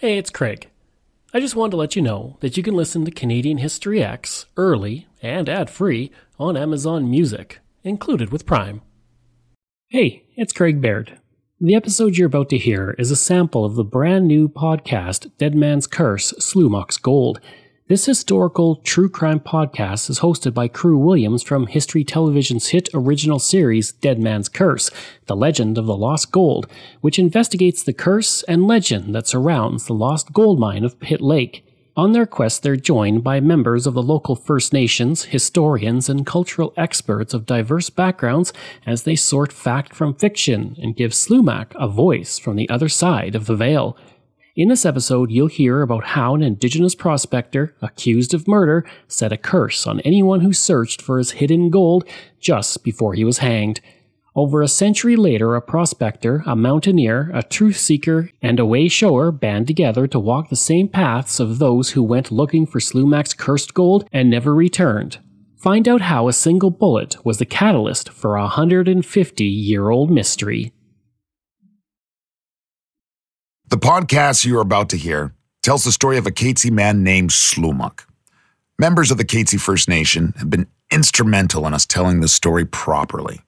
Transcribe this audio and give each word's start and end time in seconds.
Hey, 0.00 0.16
it's 0.16 0.30
Craig. 0.30 0.70
I 1.34 1.40
just 1.40 1.54
wanted 1.54 1.72
to 1.72 1.76
let 1.76 1.94
you 1.94 2.00
know 2.00 2.38
that 2.40 2.56
you 2.56 2.62
can 2.62 2.72
listen 2.72 3.04
to 3.04 3.10
Canadian 3.10 3.58
History 3.58 4.02
X 4.02 4.46
early 4.56 5.06
and 5.20 5.46
ad 5.46 5.68
free 5.68 6.10
on 6.38 6.56
Amazon 6.56 7.10
Music, 7.10 7.58
included 7.84 8.32
with 8.32 8.46
Prime. 8.46 8.80
Hey, 9.90 10.24
it's 10.36 10.54
Craig 10.54 10.80
Baird. 10.80 11.18
The 11.60 11.74
episode 11.74 12.16
you're 12.16 12.28
about 12.28 12.48
to 12.48 12.56
hear 12.56 12.92
is 12.92 13.10
a 13.10 13.14
sample 13.14 13.62
of 13.62 13.74
the 13.74 13.84
brand 13.84 14.26
new 14.26 14.48
podcast 14.48 15.32
Dead 15.36 15.54
Man's 15.54 15.86
Curse 15.86 16.32
Slumach's 16.38 16.96
Gold 16.96 17.38
this 17.90 18.06
historical 18.06 18.76
true 18.76 19.08
crime 19.08 19.40
podcast 19.40 20.08
is 20.08 20.20
hosted 20.20 20.54
by 20.54 20.68
Kru 20.68 20.96
Williams 20.96 21.42
from 21.42 21.66
History 21.66 22.04
Television's 22.04 22.68
hit 22.68 22.88
original 22.94 23.40
series 23.40 23.90
Dead 23.90 24.20
Man's 24.20 24.48
Curse, 24.48 24.92
The 25.26 25.34
Legend 25.34 25.76
of 25.76 25.86
the 25.86 25.96
Lost 25.96 26.30
Gold, 26.30 26.68
which 27.00 27.18
investigates 27.18 27.82
the 27.82 27.92
curse 27.92 28.44
and 28.44 28.68
legend 28.68 29.12
that 29.16 29.26
surrounds 29.26 29.86
the 29.86 29.92
lost 29.92 30.32
gold 30.32 30.60
mine 30.60 30.84
of 30.84 31.00
Pitt 31.00 31.20
Lake. 31.20 31.66
On 31.96 32.12
their 32.12 32.26
quest, 32.26 32.62
they're 32.62 32.76
joined 32.76 33.24
by 33.24 33.40
members 33.40 33.88
of 33.88 33.94
the 33.94 34.04
local 34.04 34.36
First 34.36 34.72
Nations, 34.72 35.24
historians, 35.24 36.08
and 36.08 36.24
cultural 36.24 36.72
experts 36.76 37.34
of 37.34 37.44
diverse 37.44 37.90
backgrounds 37.90 38.52
as 38.86 39.02
they 39.02 39.16
sort 39.16 39.52
fact 39.52 39.96
from 39.96 40.14
fiction 40.14 40.76
and 40.80 40.94
give 40.94 41.10
Slumach 41.10 41.72
a 41.74 41.88
voice 41.88 42.38
from 42.38 42.54
the 42.54 42.70
other 42.70 42.88
side 42.88 43.34
of 43.34 43.46
the 43.46 43.56
veil. 43.56 43.96
In 44.56 44.68
this 44.68 44.84
episode, 44.84 45.30
you'll 45.30 45.46
hear 45.46 45.80
about 45.80 46.04
how 46.04 46.34
an 46.34 46.42
indigenous 46.42 46.96
prospector, 46.96 47.76
accused 47.80 48.34
of 48.34 48.48
murder, 48.48 48.84
set 49.06 49.32
a 49.32 49.36
curse 49.36 49.86
on 49.86 50.00
anyone 50.00 50.40
who 50.40 50.52
searched 50.52 51.00
for 51.00 51.18
his 51.18 51.32
hidden 51.32 51.70
gold 51.70 52.04
just 52.40 52.82
before 52.82 53.14
he 53.14 53.22
was 53.22 53.38
hanged. 53.38 53.80
Over 54.34 54.60
a 54.60 54.68
century 54.68 55.14
later, 55.14 55.54
a 55.54 55.62
prospector, 55.62 56.42
a 56.46 56.56
mountaineer, 56.56 57.30
a 57.32 57.44
truth 57.44 57.76
seeker, 57.76 58.30
and 58.42 58.58
a 58.58 58.66
way 58.66 58.88
shower 58.88 59.30
band 59.30 59.68
together 59.68 60.08
to 60.08 60.18
walk 60.18 60.48
the 60.48 60.56
same 60.56 60.88
paths 60.88 61.38
of 61.38 61.60
those 61.60 61.90
who 61.90 62.02
went 62.02 62.32
looking 62.32 62.66
for 62.66 62.80
Slumach's 62.80 63.34
cursed 63.34 63.72
gold 63.72 64.08
and 64.12 64.30
never 64.30 64.52
returned. 64.52 65.18
Find 65.58 65.86
out 65.86 66.00
how 66.00 66.26
a 66.26 66.32
single 66.32 66.70
bullet 66.70 67.24
was 67.24 67.38
the 67.38 67.46
catalyst 67.46 68.08
for 68.08 68.36
a 68.36 68.42
150 68.42 69.44
year 69.44 69.90
old 69.90 70.10
mystery. 70.10 70.72
The 73.70 73.78
podcast 73.78 74.44
you 74.44 74.58
are 74.58 74.62
about 74.62 74.88
to 74.88 74.96
hear 74.96 75.32
tells 75.62 75.84
the 75.84 75.92
story 75.92 76.18
of 76.18 76.26
a 76.26 76.32
Katzie 76.32 76.72
man 76.72 77.04
named 77.04 77.30
Slumach. 77.30 78.04
Members 78.80 79.12
of 79.12 79.16
the 79.16 79.24
Katzie 79.24 79.60
First 79.60 79.88
Nation 79.88 80.34
have 80.38 80.50
been 80.50 80.66
instrumental 80.90 81.64
in 81.68 81.72
us 81.72 81.86
telling 81.86 82.18
this 82.18 82.32
story 82.32 82.64
properly. 82.64 83.42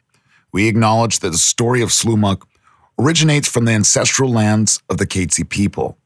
We 0.52 0.68
acknowledge 0.68 1.18
that 1.18 1.30
the 1.30 1.38
story 1.38 1.82
of 1.82 1.88
Slumach 1.88 2.46
originates 3.00 3.48
from 3.48 3.64
the 3.64 3.72
ancestral 3.72 4.30
lands 4.30 4.80
of 4.88 4.98
the 4.98 5.08
Katzie 5.08 5.42
people. 5.42 5.98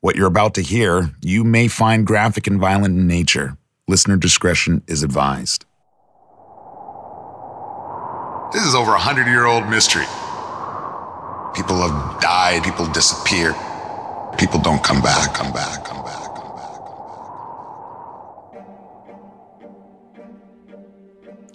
What 0.00 0.16
you're 0.16 0.26
about 0.26 0.54
to 0.54 0.62
hear, 0.62 1.14
you 1.20 1.44
may 1.44 1.68
find 1.68 2.06
graphic 2.06 2.46
and 2.46 2.58
violent 2.58 2.98
in 2.98 3.06
nature. 3.06 3.58
Listener 3.86 4.16
discretion 4.16 4.82
is 4.86 5.02
advised. 5.02 5.66
This 8.54 8.64
is 8.64 8.74
over 8.74 8.94
a 8.94 8.98
hundred 8.98 9.26
year 9.26 9.44
old 9.44 9.68
mystery. 9.68 10.06
People 11.54 11.76
have 11.76 12.20
died, 12.20 12.64
people 12.64 12.86
disappear. 12.86 13.54
People 14.38 14.58
don't 14.58 14.82
come 14.82 15.00
back, 15.00 15.32
come 15.34 15.52
back, 15.52 15.84
come 15.84 16.02
back, 16.02 16.34
come 16.34 16.52
back, 16.56 16.74
come 16.74 16.96
back. 16.96 17.14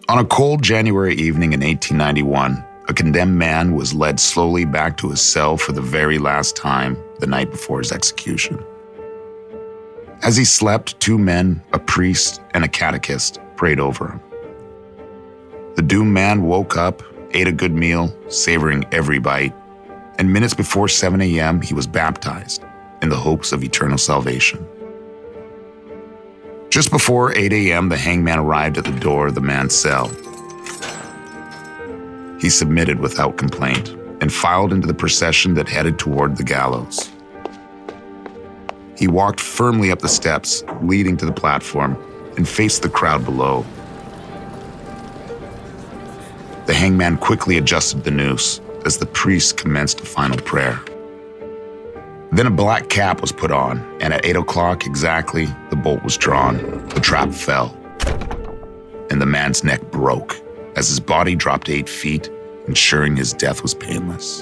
On 0.08 0.20
a 0.20 0.26
cold 0.26 0.64
January 0.64 1.16
evening 1.16 1.52
in 1.52 1.60
1891, 1.60 2.64
a 2.88 2.94
condemned 2.94 3.38
man 3.38 3.76
was 3.76 3.94
led 3.94 4.22
slowly 4.22 4.64
back 4.64 4.96
to 4.98 5.10
his 5.10 5.22
cell 5.22 5.58
for 5.58 5.74
the 5.74 5.82
very 5.82 6.18
last 6.18 6.56
time 6.56 6.98
the 7.20 7.28
night 7.28 7.52
before 7.52 7.80
his 7.80 7.92
execution. 7.92 8.64
As 10.24 10.38
he 10.38 10.46
slept, 10.46 10.98
two 11.02 11.18
men, 11.18 11.62
a 11.74 11.80
priest 11.80 12.42
and 12.54 12.64
a 12.64 12.70
catechist, 12.70 13.40
prayed 13.58 13.82
over 13.82 14.08
him. 14.08 14.22
The 15.76 15.82
doomed 15.82 16.14
man 16.14 16.44
woke 16.44 16.78
up, 16.78 17.04
ate 17.34 17.48
a 17.48 17.52
good 17.52 17.74
meal, 17.74 18.16
savoring 18.30 18.86
every 18.94 19.20
bite, 19.20 19.54
and 20.20 20.32
minutes 20.32 20.54
before 20.54 20.90
7 20.90 21.22
a.m., 21.22 21.62
he 21.62 21.74
was 21.74 21.88
baptized 21.88 22.62
in 23.02 23.08
the 23.08 23.16
hopes 23.16 23.54
of 23.54 23.64
eternal 23.64 23.98
salvation. 23.98 24.68
Just 26.70 26.92
before 26.92 27.34
8 27.36 27.54
a.m., 27.54 27.88
the 27.88 27.98
hangman 27.98 28.38
arrived 28.38 28.78
at 28.78 28.84
the 28.84 29.00
door 29.00 29.28
of 29.28 29.36
the 29.36 29.42
man's 29.42 29.74
cell. 29.74 30.10
He 32.40 32.50
submitted 32.50 33.00
without 33.00 33.38
complaint 33.38 33.90
and 34.20 34.32
filed 34.32 34.74
into 34.74 34.88
the 34.88 34.94
procession 34.94 35.54
that 35.54 35.70
headed 35.70 35.98
toward 35.98 36.36
the 36.36 36.44
gallows. 36.44 37.10
He 38.98 39.08
walked 39.08 39.40
firmly 39.40 39.90
up 39.90 40.00
the 40.00 40.10
steps 40.10 40.66
leading 40.82 41.16
to 41.18 41.26
the 41.26 41.32
platform 41.32 41.98
and 42.36 42.48
faced 42.48 42.82
the 42.82 42.90
crowd 42.90 43.24
below. 43.24 43.66
The 46.66 46.74
hangman 46.74 47.18
quickly 47.18 47.58
adjusted 47.58 48.04
the 48.04 48.12
noose 48.12 48.60
as 48.86 48.98
the 48.98 49.06
priest 49.06 49.58
commenced 49.58 50.02
a 50.02 50.06
final 50.06 50.38
prayer. 50.38 50.80
Then 52.32 52.46
a 52.46 52.52
black 52.52 52.90
cap 52.90 53.22
was 53.22 53.32
put 53.32 53.52
on, 53.52 53.80
and 54.02 54.14
at 54.14 54.26
8 54.26 54.36
o'clock 54.36 54.86
exactly, 54.86 55.48
the 55.70 55.76
bolt 55.76 56.04
was 56.04 56.18
drawn. 56.18 56.58
The 56.90 57.00
trap 57.00 57.32
fell, 57.32 57.76
and 59.10 59.22
the 59.22 59.26
man's 59.26 59.64
neck 59.64 59.82
broke 59.92 60.40
as 60.76 60.88
his 60.88 61.00
body 61.00 61.36
dropped 61.36 61.70
eight 61.70 61.90
feet, 61.90 62.30
ensuring 62.68 63.16
his 63.16 63.34
death 63.34 63.62
was 63.62 63.74
painless. 63.74 64.42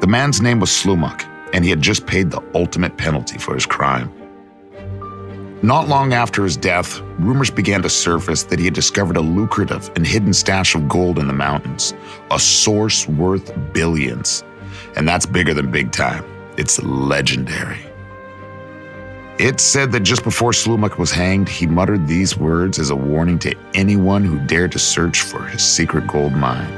The 0.00 0.06
man's 0.08 0.42
name 0.42 0.60
was 0.60 0.70
Slumach, 0.70 1.24
and 1.54 1.64
he 1.64 1.70
had 1.70 1.80
just 1.80 2.06
paid 2.06 2.30
the 2.30 2.42
ultimate 2.54 2.98
penalty 2.98 3.38
for 3.38 3.54
his 3.54 3.64
crime. 3.64 4.12
Not 5.64 5.88
long 5.88 6.12
after 6.12 6.44
his 6.44 6.58
death, 6.58 7.00
rumors 7.18 7.50
began 7.50 7.80
to 7.80 7.88
surface 7.88 8.42
that 8.42 8.58
he 8.58 8.66
had 8.66 8.74
discovered 8.74 9.16
a 9.16 9.22
lucrative 9.22 9.90
and 9.96 10.06
hidden 10.06 10.34
stash 10.34 10.74
of 10.74 10.90
gold 10.90 11.18
in 11.18 11.26
the 11.26 11.32
mountains, 11.32 11.94
a 12.30 12.38
source 12.38 13.08
worth 13.08 13.50
billions. 13.72 14.44
And 14.94 15.08
that's 15.08 15.24
bigger 15.24 15.54
than 15.54 15.70
big 15.70 15.90
time. 15.90 16.22
It's 16.58 16.82
legendary. 16.82 17.80
It's 19.38 19.62
said 19.62 19.90
that 19.92 20.00
just 20.00 20.22
before 20.22 20.52
Slumach 20.52 20.98
was 20.98 21.10
hanged, 21.10 21.48
he 21.48 21.66
muttered 21.66 22.06
these 22.06 22.36
words 22.36 22.78
as 22.78 22.90
a 22.90 22.96
warning 22.96 23.38
to 23.38 23.54
anyone 23.72 24.22
who 24.22 24.46
dared 24.46 24.72
to 24.72 24.78
search 24.78 25.22
for 25.22 25.46
his 25.46 25.62
secret 25.62 26.06
gold 26.06 26.34
mine. 26.34 26.70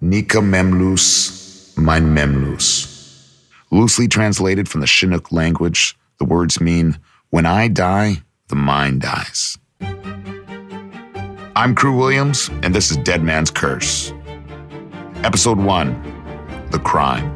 Nika 0.00 0.42
memlus, 0.42 1.76
mein 1.78 2.12
memlus. 2.12 3.38
Loosely 3.70 4.08
translated 4.08 4.68
from 4.68 4.80
the 4.80 4.88
Chinook 4.88 5.30
language, 5.30 5.96
the 6.18 6.24
words 6.24 6.60
mean 6.60 6.98
when 7.36 7.44
I 7.44 7.68
die, 7.68 8.22
the 8.48 8.56
mind 8.56 9.02
dies. 9.02 9.58
I'm 11.54 11.74
Kru 11.74 11.94
Williams, 11.94 12.48
and 12.62 12.74
this 12.74 12.90
is 12.90 12.96
Dead 12.96 13.22
Man's 13.22 13.50
Curse. 13.50 14.14
Episode 15.16 15.58
1 15.58 16.68
The 16.70 16.78
Crime. 16.78 17.28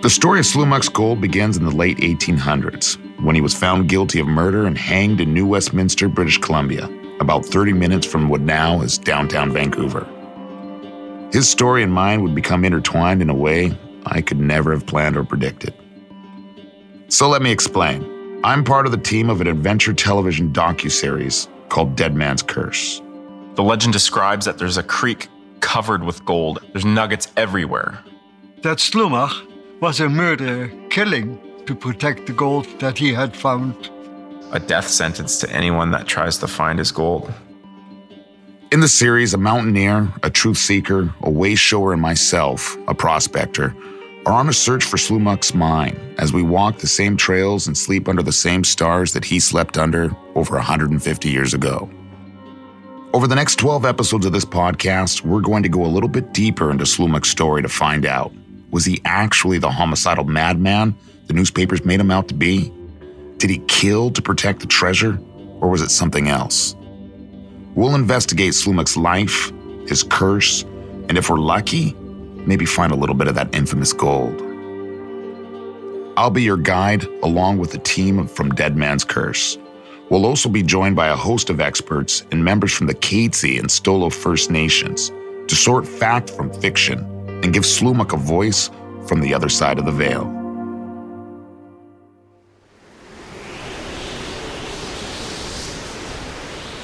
The 0.00 0.08
story 0.08 0.38
of 0.38 0.46
Slumach's 0.46 0.88
gold 0.88 1.20
begins 1.20 1.58
in 1.58 1.66
the 1.66 1.70
late 1.70 1.98
1800s 1.98 2.96
when 3.22 3.34
he 3.34 3.42
was 3.42 3.52
found 3.52 3.90
guilty 3.90 4.18
of 4.18 4.26
murder 4.26 4.64
and 4.64 4.78
hanged 4.78 5.20
in 5.20 5.34
New 5.34 5.44
Westminster, 5.44 6.08
British 6.08 6.38
Columbia, 6.38 6.88
about 7.20 7.44
30 7.44 7.74
minutes 7.74 8.06
from 8.06 8.30
what 8.30 8.40
now 8.40 8.80
is 8.80 8.96
downtown 8.96 9.52
Vancouver. 9.52 10.08
His 11.34 11.48
story 11.48 11.82
and 11.82 11.92
mine 11.92 12.22
would 12.22 12.32
become 12.32 12.64
intertwined 12.64 13.20
in 13.20 13.28
a 13.28 13.34
way 13.34 13.76
I 14.06 14.20
could 14.20 14.38
never 14.38 14.70
have 14.70 14.86
planned 14.86 15.16
or 15.16 15.24
predicted. 15.24 15.74
So 17.08 17.28
let 17.28 17.42
me 17.42 17.50
explain. 17.50 18.40
I'm 18.44 18.62
part 18.62 18.86
of 18.86 18.92
the 18.92 18.98
team 18.98 19.28
of 19.28 19.40
an 19.40 19.48
adventure 19.48 19.92
television 19.92 20.52
docu-series 20.52 21.48
called 21.70 21.96
Dead 21.96 22.14
Man's 22.14 22.40
Curse. 22.40 23.02
The 23.56 23.64
legend 23.64 23.92
describes 23.92 24.46
that 24.46 24.58
there's 24.58 24.76
a 24.76 24.84
creek 24.84 25.26
covered 25.58 26.04
with 26.04 26.24
gold. 26.24 26.64
There's 26.70 26.84
nuggets 26.84 27.26
everywhere. 27.36 27.98
That 28.62 28.78
Slumach 28.78 29.34
was 29.80 29.98
a 29.98 30.08
murderer 30.08 30.70
killing 30.88 31.40
to 31.66 31.74
protect 31.74 32.26
the 32.26 32.32
gold 32.32 32.66
that 32.78 32.96
he 32.96 33.12
had 33.12 33.36
found. 33.36 33.90
A 34.52 34.60
death 34.60 34.86
sentence 34.86 35.40
to 35.40 35.50
anyone 35.50 35.90
that 35.90 36.06
tries 36.06 36.38
to 36.38 36.46
find 36.46 36.78
his 36.78 36.92
gold. 36.92 37.34
In 38.74 38.80
the 38.80 38.88
series, 38.88 39.34
a 39.34 39.38
mountaineer, 39.38 40.12
a 40.24 40.30
truth 40.30 40.56
seeker, 40.56 41.14
a 41.22 41.30
way 41.30 41.54
shower, 41.54 41.92
and 41.92 42.02
myself, 42.02 42.76
a 42.88 42.94
prospector, 42.94 43.72
are 44.26 44.32
on 44.32 44.48
a 44.48 44.52
search 44.52 44.82
for 44.82 44.96
Slumach's 44.96 45.54
mine 45.54 45.96
as 46.18 46.32
we 46.32 46.42
walk 46.42 46.78
the 46.78 46.88
same 46.88 47.16
trails 47.16 47.68
and 47.68 47.78
sleep 47.78 48.08
under 48.08 48.20
the 48.20 48.32
same 48.32 48.64
stars 48.64 49.12
that 49.12 49.24
he 49.24 49.38
slept 49.38 49.78
under 49.78 50.10
over 50.34 50.56
150 50.56 51.28
years 51.28 51.54
ago. 51.54 51.88
Over 53.12 53.28
the 53.28 53.36
next 53.36 53.60
12 53.60 53.84
episodes 53.84 54.26
of 54.26 54.32
this 54.32 54.44
podcast, 54.44 55.22
we're 55.22 55.40
going 55.40 55.62
to 55.62 55.68
go 55.68 55.84
a 55.84 55.86
little 55.86 56.08
bit 56.08 56.32
deeper 56.32 56.72
into 56.72 56.84
Slumach's 56.84 57.30
story 57.30 57.62
to 57.62 57.68
find 57.68 58.04
out 58.04 58.32
was 58.72 58.84
he 58.84 59.00
actually 59.04 59.58
the 59.58 59.70
homicidal 59.70 60.24
madman 60.24 60.96
the 61.28 61.32
newspapers 61.32 61.84
made 61.84 62.00
him 62.00 62.10
out 62.10 62.26
to 62.26 62.34
be? 62.34 62.72
Did 63.36 63.50
he 63.50 63.58
kill 63.68 64.10
to 64.10 64.20
protect 64.20 64.58
the 64.58 64.66
treasure, 64.66 65.16
or 65.60 65.70
was 65.70 65.80
it 65.80 65.90
something 65.90 66.26
else? 66.26 66.74
We'll 67.74 67.96
investigate 67.96 68.54
Slumach's 68.54 68.96
life, 68.96 69.52
his 69.88 70.02
curse, 70.04 70.64
And 71.08 71.18
if 71.18 71.28
we're 71.28 71.38
lucky, 71.38 71.94
maybe 72.46 72.64
find 72.64 72.92
a 72.92 72.96
little 72.96 73.14
bit 73.14 73.28
of 73.28 73.34
that 73.34 73.54
infamous 73.54 73.92
gold. 73.92 74.40
I'll 76.16 76.30
be 76.30 76.42
your 76.42 76.56
guide 76.56 77.04
along 77.22 77.58
with 77.58 77.74
a 77.74 77.78
team 77.78 78.26
from 78.26 78.54
Dead 78.54 78.76
Man's 78.76 79.04
Curse. 79.04 79.58
We'll 80.08 80.24
also 80.26 80.48
be 80.48 80.62
joined 80.62 80.96
by 80.96 81.08
a 81.08 81.16
host 81.16 81.50
of 81.50 81.60
experts 81.60 82.24
and 82.30 82.44
members 82.44 82.72
from 82.72 82.86
the 82.86 82.94
Katzie 82.94 83.58
and 83.58 83.68
Stó:lō 83.68 84.12
First 84.12 84.50
Nations 84.50 85.12
to 85.48 85.54
sort 85.54 85.86
fact 85.86 86.30
from 86.30 86.52
fiction 86.52 87.00
and 87.42 87.52
give 87.52 87.64
Slumach 87.64 88.12
a 88.14 88.16
voice 88.16 88.70
from 89.06 89.20
the 89.20 89.34
other 89.34 89.48
side 89.48 89.78
of 89.78 89.84
the 89.84 89.92
veil. 89.92 90.43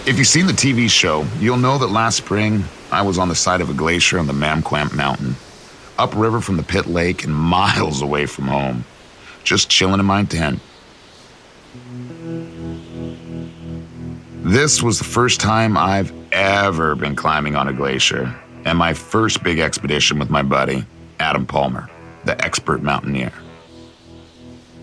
If 0.06 0.16
you've 0.16 0.26
seen 0.26 0.46
the 0.46 0.54
TV 0.54 0.88
show, 0.88 1.26
you'll 1.38 1.58
know 1.58 1.76
that 1.76 1.88
last 1.88 2.16
spring 2.16 2.64
I 2.90 3.02
was 3.02 3.18
on 3.18 3.28
the 3.28 3.34
side 3.34 3.60
of 3.60 3.68
a 3.68 3.74
glacier 3.74 4.18
on 4.18 4.26
the 4.26 4.32
Mamquam 4.32 4.94
Mountain, 4.94 5.36
upriver 5.98 6.40
from 6.40 6.56
the 6.56 6.62
Pitt 6.62 6.86
Lake 6.86 7.22
and 7.22 7.34
miles 7.36 8.00
away 8.00 8.24
from 8.24 8.48
home, 8.48 8.84
just 9.44 9.68
chilling 9.68 10.00
in 10.00 10.06
my 10.06 10.24
tent. 10.24 10.58
This 14.42 14.82
was 14.82 14.98
the 14.98 15.04
first 15.04 15.38
time 15.38 15.76
I've 15.76 16.14
ever 16.32 16.96
been 16.96 17.14
climbing 17.14 17.54
on 17.54 17.68
a 17.68 17.72
glacier, 17.74 18.34
and 18.64 18.78
my 18.78 18.94
first 18.94 19.42
big 19.42 19.58
expedition 19.58 20.18
with 20.18 20.30
my 20.30 20.42
buddy, 20.42 20.82
Adam 21.20 21.44
Palmer, 21.44 21.90
the 22.24 22.42
expert 22.42 22.82
mountaineer. 22.82 23.32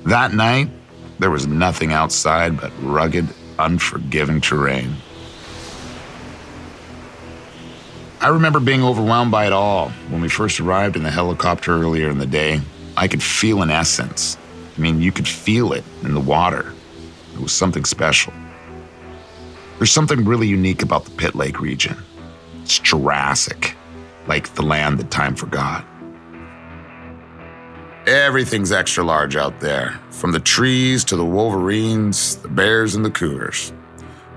That 0.05 0.35
night, 0.35 0.69
there 1.17 1.31
was 1.31 1.47
nothing 1.47 1.91
outside 1.91 2.61
but 2.61 2.71
rugged, 2.83 3.27
unforgiving 3.57 4.41
terrain. 4.41 4.95
I 8.19 8.29
remember 8.29 8.59
being 8.59 8.83
overwhelmed 8.83 9.31
by 9.31 9.45
it 9.45 9.53
all. 9.53 9.89
When 10.09 10.21
we 10.21 10.29
first 10.29 10.59
arrived 10.59 10.95
in 10.95 11.03
the 11.03 11.11
helicopter 11.11 11.73
earlier 11.73 12.09
in 12.09 12.17
the 12.17 12.25
day, 12.25 12.61
I 12.95 13.07
could 13.07 13.21
feel 13.21 13.61
an 13.61 13.69
essence. 13.69 14.37
I 14.75 14.81
mean, 14.81 14.99
you 15.01 15.11
could 15.11 15.27
feel 15.27 15.71
it 15.71 15.83
in 16.01 16.15
the 16.15 16.19
water. 16.19 16.73
It 17.35 17.39
was 17.39 17.51
something 17.51 17.85
special. 17.85 18.33
There's 19.77 19.91
something 19.91 20.25
really 20.25 20.47
unique 20.47 20.81
about 20.81 21.05
the 21.05 21.11
Pitt 21.11 21.35
Lake 21.35 21.59
region. 21.61 21.95
It's 22.63 22.79
Jurassic, 22.79 23.75
like 24.25 24.55
the 24.55 24.63
land 24.63 24.97
that 24.97 25.11
time 25.11 25.35
forgot. 25.35 25.85
Everything's 28.07 28.71
extra 28.71 29.03
large 29.03 29.35
out 29.35 29.59
there, 29.59 29.99
from 30.09 30.31
the 30.31 30.39
trees 30.39 31.03
to 31.03 31.15
the 31.15 31.25
wolverines, 31.25 32.37
the 32.37 32.47
bears, 32.47 32.95
and 32.95 33.05
the 33.05 33.11
cougars. 33.11 33.71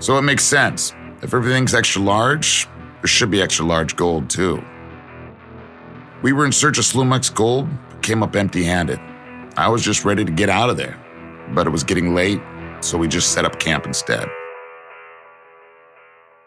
So 0.00 0.18
it 0.18 0.22
makes 0.22 0.44
sense. 0.44 0.92
If 1.22 1.32
everything's 1.32 1.74
extra 1.74 2.02
large, 2.02 2.68
there 3.00 3.08
should 3.08 3.30
be 3.30 3.40
extra 3.40 3.64
large 3.64 3.96
gold 3.96 4.28
too. 4.28 4.62
We 6.22 6.32
were 6.32 6.44
in 6.44 6.52
search 6.52 6.78
of 6.78 6.84
Slumach's 6.84 7.30
gold, 7.30 7.68
but 7.88 8.02
came 8.02 8.22
up 8.22 8.36
empty 8.36 8.64
handed. 8.64 9.00
I 9.56 9.68
was 9.68 9.82
just 9.82 10.04
ready 10.04 10.24
to 10.24 10.30
get 10.30 10.48
out 10.48 10.68
of 10.68 10.76
there, 10.76 10.98
but 11.54 11.66
it 11.66 11.70
was 11.70 11.82
getting 11.82 12.14
late, 12.14 12.40
so 12.80 12.98
we 12.98 13.08
just 13.08 13.32
set 13.32 13.44
up 13.44 13.58
camp 13.58 13.86
instead. 13.86 14.28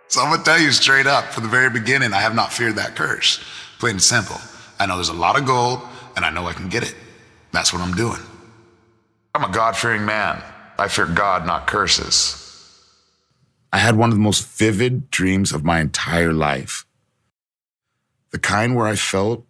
So 0.08 0.22
I'm 0.22 0.30
gonna 0.30 0.44
tell 0.44 0.60
you 0.60 0.72
straight 0.72 1.08
up 1.08 1.26
from 1.34 1.44
the 1.44 1.50
very 1.50 1.72
beginning, 1.72 2.14
I 2.14 2.22
have 2.22 2.36
not 2.36 2.54
feared 2.54 2.76
that 2.76 2.96
curse. 2.96 3.44
Plain 3.80 3.94
and 3.94 4.02
simple. 4.02 4.38
I 4.80 4.86
know 4.86 4.96
there's 4.96 5.10
a 5.10 5.14
lot 5.14 5.40
of 5.40 5.46
gold, 5.46 5.82
and 6.16 6.24
I 6.24 6.30
know 6.30 6.46
I 6.46 6.54
can 6.54 6.70
get 6.70 6.84
it. 6.84 6.96
That's 7.52 7.74
what 7.74 7.82
I'm 7.82 7.94
doing. 7.96 8.20
I'm 9.34 9.44
a 9.44 9.52
God 9.52 9.76
fearing 9.76 10.06
man. 10.06 10.42
I 10.78 10.88
fear 10.88 11.08
God, 11.08 11.48
not 11.48 11.66
curses. 11.66 12.43
I 13.74 13.80
had 13.80 13.96
one 13.96 14.12
of 14.12 14.16
the 14.16 14.22
most 14.22 14.48
vivid 14.48 15.10
dreams 15.10 15.52
of 15.52 15.64
my 15.66 15.80
entire 15.80 16.32
life. 16.32 16.86
The 18.30 18.38
kind 18.38 18.76
where 18.76 18.86
I 18.86 18.96
felt 18.96 19.48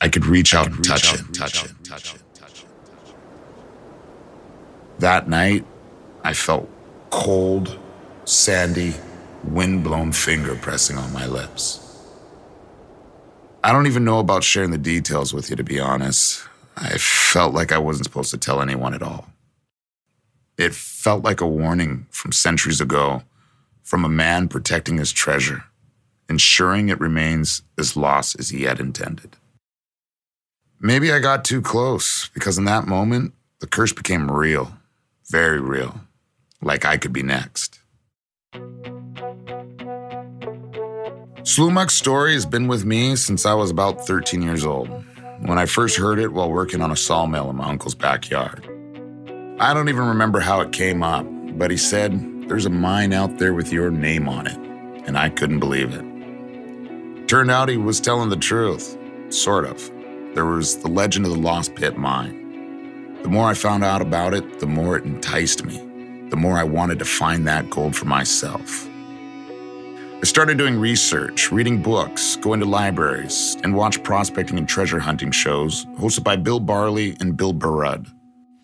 I 0.00 0.08
could 0.08 0.26
reach 0.26 0.52
out 0.52 0.66
and 0.66 0.82
touch 0.82 1.14
it, 1.14 1.32
touch 1.32 1.64
it, 1.64 1.70
touch 1.84 2.16
it, 2.16 2.22
touch 2.34 2.64
it. 2.64 2.70
That 4.98 5.28
night, 5.28 5.64
I 6.24 6.34
felt 6.34 6.68
cold, 7.10 7.78
sandy, 8.24 8.94
wind-blown 9.44 10.10
finger 10.10 10.56
pressing 10.56 10.98
on 10.98 11.12
my 11.12 11.26
lips. 11.26 11.78
I 13.62 13.70
don't 13.70 13.86
even 13.86 14.04
know 14.04 14.18
about 14.18 14.42
sharing 14.42 14.72
the 14.72 14.78
details 14.78 15.32
with 15.32 15.50
you, 15.50 15.56
to 15.56 15.64
be 15.64 15.78
honest. 15.78 16.42
I 16.76 16.98
felt 16.98 17.54
like 17.54 17.70
I 17.70 17.78
wasn't 17.78 18.06
supposed 18.06 18.32
to 18.32 18.38
tell 18.38 18.60
anyone 18.60 18.92
at 18.92 19.02
all. 19.02 19.29
It 20.60 20.74
felt 20.74 21.24
like 21.24 21.40
a 21.40 21.46
warning 21.46 22.06
from 22.10 22.32
centuries 22.32 22.82
ago 22.82 23.22
from 23.82 24.04
a 24.04 24.10
man 24.10 24.46
protecting 24.46 24.98
his 24.98 25.10
treasure, 25.10 25.64
ensuring 26.28 26.90
it 26.90 27.00
remains 27.00 27.62
as 27.78 27.96
lost 27.96 28.38
as 28.38 28.50
he 28.50 28.64
had 28.64 28.78
intended. 28.78 29.38
Maybe 30.78 31.10
I 31.10 31.18
got 31.18 31.46
too 31.46 31.62
close 31.62 32.28
because 32.34 32.58
in 32.58 32.66
that 32.66 32.86
moment, 32.86 33.32
the 33.60 33.66
curse 33.66 33.94
became 33.94 34.30
real, 34.30 34.76
very 35.30 35.62
real, 35.62 36.02
like 36.60 36.84
I 36.84 36.98
could 36.98 37.14
be 37.14 37.22
next. 37.22 37.80
Slumach's 41.42 41.94
story 41.94 42.34
has 42.34 42.44
been 42.44 42.68
with 42.68 42.84
me 42.84 43.16
since 43.16 43.46
I 43.46 43.54
was 43.54 43.70
about 43.70 44.06
13 44.06 44.42
years 44.42 44.66
old, 44.66 44.90
when 45.38 45.56
I 45.56 45.64
first 45.64 45.96
heard 45.96 46.18
it 46.18 46.34
while 46.34 46.52
working 46.52 46.82
on 46.82 46.90
a 46.90 46.96
sawmill 46.96 47.48
in 47.48 47.56
my 47.56 47.70
uncle's 47.70 47.94
backyard. 47.94 48.69
I 49.62 49.74
don't 49.74 49.90
even 49.90 50.06
remember 50.08 50.40
how 50.40 50.62
it 50.62 50.72
came 50.72 51.02
up, 51.02 51.26
but 51.58 51.70
he 51.70 51.76
said, 51.76 52.48
There's 52.48 52.64
a 52.64 52.70
mine 52.70 53.12
out 53.12 53.36
there 53.36 53.52
with 53.52 53.70
your 53.70 53.90
name 53.90 54.26
on 54.26 54.46
it. 54.46 54.56
And 55.06 55.18
I 55.18 55.28
couldn't 55.28 55.60
believe 55.60 55.92
it. 55.92 57.28
Turned 57.28 57.50
out 57.50 57.68
he 57.68 57.76
was 57.76 58.00
telling 58.00 58.30
the 58.30 58.38
truth, 58.38 58.96
sort 59.28 59.66
of. 59.66 59.76
There 60.34 60.46
was 60.46 60.78
the 60.78 60.88
legend 60.88 61.26
of 61.26 61.32
the 61.32 61.38
Lost 61.38 61.74
Pit 61.74 61.98
Mine. 61.98 63.18
The 63.22 63.28
more 63.28 63.50
I 63.50 63.52
found 63.52 63.84
out 63.84 64.00
about 64.00 64.32
it, 64.32 64.60
the 64.60 64.66
more 64.66 64.96
it 64.96 65.04
enticed 65.04 65.62
me, 65.66 65.76
the 66.30 66.36
more 66.36 66.56
I 66.56 66.64
wanted 66.64 66.98
to 67.00 67.04
find 67.04 67.46
that 67.46 67.68
gold 67.68 67.94
for 67.94 68.06
myself. 68.06 68.88
I 68.88 70.24
started 70.24 70.56
doing 70.56 70.80
research, 70.80 71.52
reading 71.52 71.82
books, 71.82 72.36
going 72.36 72.60
to 72.60 72.66
libraries, 72.66 73.58
and 73.62 73.76
watch 73.76 74.02
prospecting 74.04 74.56
and 74.56 74.66
treasure 74.66 75.00
hunting 75.00 75.32
shows 75.32 75.84
hosted 75.98 76.24
by 76.24 76.36
Bill 76.36 76.62
Barlee 76.62 77.20
and 77.20 77.36
Bill 77.36 77.52
Burrud. 77.52 78.10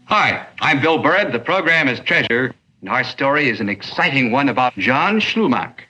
Hi, 0.08 0.46
I'm 0.60 0.80
Bill 0.80 1.02
Burrud. 1.02 1.32
The 1.32 1.40
program 1.40 1.88
is 1.88 1.98
Treasure, 1.98 2.54
and 2.80 2.88
our 2.88 3.02
story 3.02 3.48
is 3.48 3.58
an 3.58 3.68
exciting 3.68 4.30
one 4.30 4.48
about 4.48 4.72
John 4.74 5.20
Slumach, 5.20 5.80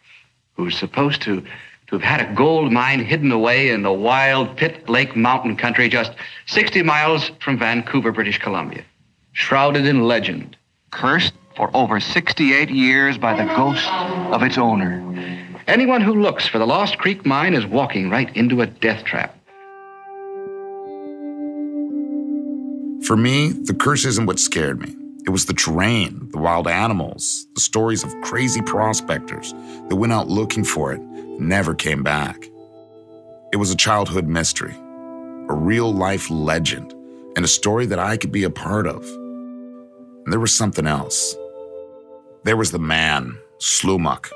who's 0.55 0.75
supposed 0.75 1.21
to, 1.23 1.43
to 1.43 1.99
have 1.99 2.03
had 2.03 2.23
a 2.23 2.35
gold 2.35 2.73
mine 2.73 3.05
hidden 3.05 3.31
away 3.31 3.69
in 3.69 3.83
the 3.83 3.93
wild 3.93 4.57
Pitt 4.57 4.89
Lake 4.89 5.15
mountain 5.17 5.55
country 5.55 5.91
just 5.91 6.13
60 6.47 6.83
miles 6.83 7.31
from 7.43 7.59
Vancouver, 7.59 8.11
British 8.11 8.39
Columbia. 8.39 8.85
Shrouded 9.33 9.85
in 9.85 10.05
legend, 10.05 10.57
cursed 10.93 11.35
for 11.55 11.71
over 11.77 12.01
68 12.01 12.71
years 12.71 13.19
by 13.19 13.37
the 13.37 13.45
ghost 13.55 13.87
of 14.33 14.43
its 14.43 14.57
owner. 14.57 15.05
Anyone 15.67 16.01
who 16.01 16.23
looks 16.23 16.47
for 16.47 16.59
the 16.59 16.67
Lost 16.67 16.97
Creek 16.97 17.27
mine 17.27 17.53
is 17.53 17.67
walking 17.67 18.09
right 18.09 18.35
into 18.35 18.63
a 18.63 18.67
death 18.67 19.05
trap. 19.05 19.36
For 23.07 23.17
me, 23.17 23.53
the 23.53 23.73
curse 23.73 24.05
isn't 24.05 24.27
what 24.27 24.41
scared 24.41 24.81
me. 24.81 24.97
It 25.25 25.31
was 25.31 25.47
the 25.47 25.55
terrain, 25.55 26.29
the 26.33 26.39
wild 26.39 26.67
animals, 26.67 27.47
the 27.55 27.61
stories 27.61 28.03
of 28.03 28.13
crazy 28.23 28.61
prospectors 28.61 29.53
that 29.89 29.95
went 29.95 30.13
out 30.13 30.27
looking 30.27 30.65
for 30.65 30.93
it 30.93 30.99
and 30.99 31.49
never 31.49 31.73
came 31.73 32.03
back. 32.03 32.49
It 33.53 33.59
was 33.59 33.71
a 33.71 33.77
childhood 33.77 34.27
mystery, 34.27 34.75
a 35.49 35.55
real 35.55 35.95
life 35.95 36.29
legend, 36.33 36.93
and 37.37 37.45
a 37.45 37.49
story 37.49 37.87
that 37.87 38.01
I 38.01 38.17
could 38.17 38.33
be 38.33 38.43
a 38.43 38.51
part 38.51 38.89
of. 38.89 39.05
And 39.05 40.33
there 40.33 40.41
was 40.41 40.53
something 40.53 40.89
else. 40.89 41.37
There 42.43 42.57
was 42.57 42.73
the 42.73 42.81
man, 42.81 43.39
Slumach, 43.59 44.29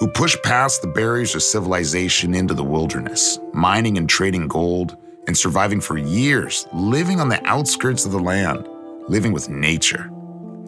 who 0.00 0.08
pushed 0.08 0.42
past 0.42 0.82
the 0.82 0.88
barriers 0.88 1.36
of 1.36 1.44
civilization 1.44 2.34
into 2.34 2.54
the 2.54 2.64
wilderness, 2.64 3.38
mining 3.52 3.96
and 3.96 4.08
trading 4.08 4.48
gold, 4.48 4.96
and 5.26 5.36
surviving 5.36 5.80
for 5.80 5.98
years, 5.98 6.66
living 6.72 7.20
on 7.20 7.28
the 7.28 7.44
outskirts 7.46 8.04
of 8.04 8.12
the 8.12 8.18
land, 8.18 8.68
living 9.08 9.32
with 9.32 9.48
nature. 9.48 10.10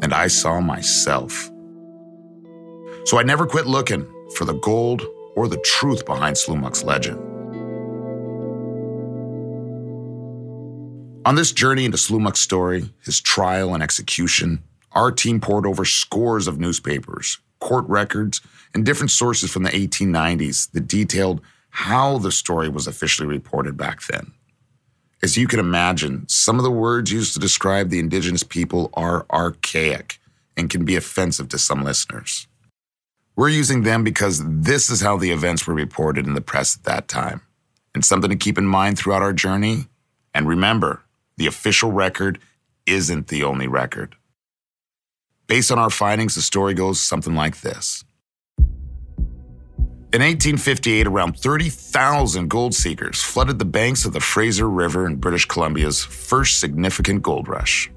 And 0.03 0.13
I 0.13 0.27
saw 0.29 0.61
myself. 0.61 1.51
So 3.05 3.19
I 3.19 3.23
never 3.23 3.47
quit 3.47 3.67
looking 3.67 4.07
for 4.37 4.45
the 4.45 4.55
gold 4.55 5.03
or 5.35 5.49
the 5.49 5.59
truth 5.59 6.05
behind 6.05 6.37
Slumach's 6.37 6.85
legend. 6.85 7.19
On 11.25 11.35
this 11.35 11.53
journey 11.53 11.85
into 11.85 11.99
Slumach's 11.99 12.41
story, 12.41 12.91
his 13.05 13.21
trial 13.21 13.75
and 13.75 13.83
execution, 13.83 14.63
our 14.93 15.13
team 15.13 15.41
poured 15.41 15.67
over 15.67 15.85
scores 15.85 16.49
of 16.49 16.59
newspapers, 16.59 17.39
court 17.61 17.85
records, 17.89 18.41
and 18.75 18.85
different 18.85 19.11
sources 19.11 19.51
from 19.51 19.63
the 19.63 19.71
1890s 19.71 20.71
that 20.73 20.89
detailed 20.89 21.41
how 21.71 22.19
the 22.19 22.33
story 22.33 22.69
was 22.69 22.87
officially 22.87 23.29
reported 23.29 23.77
back 23.77 24.01
then. 24.07 24.33
As 25.21 25.37
you 25.37 25.49
can 25.49 25.59
imagine, 25.59 26.29
some 26.29 26.59
of 26.59 26.63
the 26.63 26.71
words 26.71 27.11
used 27.11 27.35
to 27.35 27.41
describe 27.41 27.91
the 27.91 27.99
indigenous 27.99 28.45
people 28.45 28.91
are 28.95 29.27
archaic 29.33 30.21
and 30.57 30.71
can 30.71 30.85
be 30.85 30.95
offensive 30.95 31.49
to 31.49 31.59
some 31.59 31.83
listeners. 31.83 32.47
We're 33.35 33.49
using 33.49 33.83
them 33.83 34.05
because 34.05 34.43
this 34.45 34.91
is 34.91 35.01
how 35.01 35.17
the 35.17 35.31
events 35.31 35.67
were 35.67 35.75
reported 35.75 36.27
in 36.27 36.35
the 36.35 36.41
press 36.41 36.77
at 36.77 36.85
that 36.85 37.09
time. 37.09 37.43
And 37.95 38.05
something 38.05 38.31
to 38.31 38.37
keep 38.37 38.59
in 38.59 38.67
mind 38.67 38.99
throughout 38.99 39.23
our 39.23 39.33
journey. 39.33 39.87
And 40.35 40.47
remember, 40.47 41.03
the 41.37 41.47
official 41.47 41.91
record 41.91 42.39
isn't 42.87 43.29
the 43.29 43.43
only 43.43 43.67
record. 43.67 44.15
Based 45.47 45.73
on 45.73 45.79
our 45.79 45.91
findings, 45.91 46.35
the 46.35 46.43
story 46.43 46.75
goes 46.75 47.01
something 47.01 47.35
like 47.35 47.61
this. 47.61 48.05
In 50.11 50.23
1858, 50.23 51.07
around 51.07 51.39
30,000 51.39 52.49
gold 52.49 52.75
seekers 52.75 53.23
flooded 53.23 53.59
the 53.59 53.67
banks 53.67 54.07
of 54.07 54.15
the 54.15 54.21
Fraser 54.21 54.67
River 54.67 55.07
in 55.07 55.17
British 55.17 55.45
Columbia's 55.45 56.03
first 56.03 56.61
significant 56.61 57.23
gold 57.23 57.47
rush. 57.47 57.91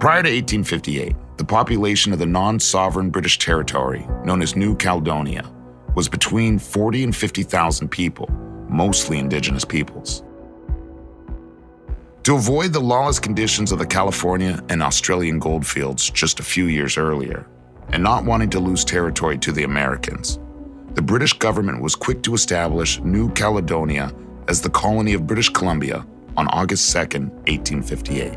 Prior 0.00 0.20
to 0.20 0.28
1858, 0.28 1.14
the 1.36 1.44
population 1.44 2.12
of 2.12 2.18
the 2.18 2.26
non 2.26 2.58
sovereign 2.58 3.10
British 3.10 3.38
territory, 3.38 4.04
known 4.24 4.42
as 4.42 4.56
New 4.56 4.74
Caledonia, 4.74 5.48
was 5.94 6.08
between 6.08 6.58
40 6.58 7.04
and 7.04 7.14
50,000 7.14 7.88
people, 7.88 8.28
mostly 8.68 9.20
indigenous 9.20 9.64
peoples. 9.64 10.24
To 12.24 12.34
avoid 12.34 12.72
the 12.72 12.80
lawless 12.80 13.20
conditions 13.20 13.70
of 13.70 13.78
the 13.78 13.86
California 13.86 14.60
and 14.70 14.82
Australian 14.82 15.38
goldfields 15.38 16.10
just 16.10 16.40
a 16.40 16.42
few 16.42 16.64
years 16.64 16.98
earlier, 16.98 17.46
and 17.90 18.02
not 18.02 18.24
wanting 18.24 18.50
to 18.50 18.58
lose 18.58 18.84
territory 18.84 19.38
to 19.38 19.52
the 19.52 19.62
Americans, 19.62 20.40
the 20.98 21.02
British 21.02 21.32
government 21.32 21.80
was 21.80 21.94
quick 21.94 22.24
to 22.24 22.34
establish 22.34 22.98
New 23.02 23.30
Caledonia 23.34 24.12
as 24.48 24.60
the 24.60 24.68
colony 24.68 25.12
of 25.12 25.28
British 25.28 25.48
Columbia 25.48 26.04
on 26.36 26.48
August 26.48 26.90
2, 26.92 26.98
1858. 27.46 28.36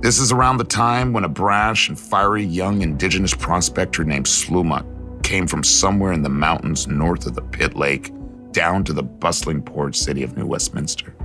This 0.00 0.20
is 0.20 0.30
around 0.30 0.58
the 0.58 0.64
time 0.64 1.12
when 1.12 1.24
a 1.24 1.28
brash 1.28 1.88
and 1.88 1.98
fiery 1.98 2.44
young 2.44 2.82
indigenous 2.82 3.34
prospector 3.34 4.04
named 4.04 4.26
Slumach 4.26 4.86
came 5.24 5.48
from 5.48 5.64
somewhere 5.64 6.12
in 6.12 6.22
the 6.22 6.28
mountains 6.28 6.86
north 6.86 7.26
of 7.26 7.34
the 7.34 7.42
Pitt 7.42 7.74
Lake 7.74 8.12
down 8.52 8.84
to 8.84 8.92
the 8.92 9.02
bustling 9.02 9.60
port 9.60 9.96
city 9.96 10.22
of 10.22 10.36
New 10.36 10.46
Westminster. 10.46 11.16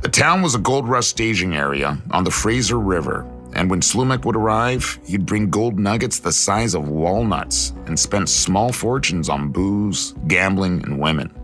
The 0.00 0.08
town 0.08 0.42
was 0.42 0.56
a 0.56 0.58
gold 0.58 0.88
rush 0.88 1.06
staging 1.06 1.54
area 1.54 2.02
on 2.10 2.24
the 2.24 2.32
Fraser 2.32 2.80
River, 2.80 3.24
and 3.56 3.70
when 3.70 3.80
Slumach 3.80 4.26
would 4.26 4.36
arrive, 4.36 5.00
he'd 5.06 5.24
bring 5.24 5.48
gold 5.48 5.78
nuggets 5.78 6.18
the 6.18 6.30
size 6.30 6.74
of 6.74 6.90
walnuts 6.90 7.72
and 7.86 7.98
spent 7.98 8.28
small 8.28 8.70
fortunes 8.70 9.30
on 9.30 9.48
booze, 9.48 10.14
gambling, 10.28 10.82
and 10.84 11.00
women. 11.00 11.34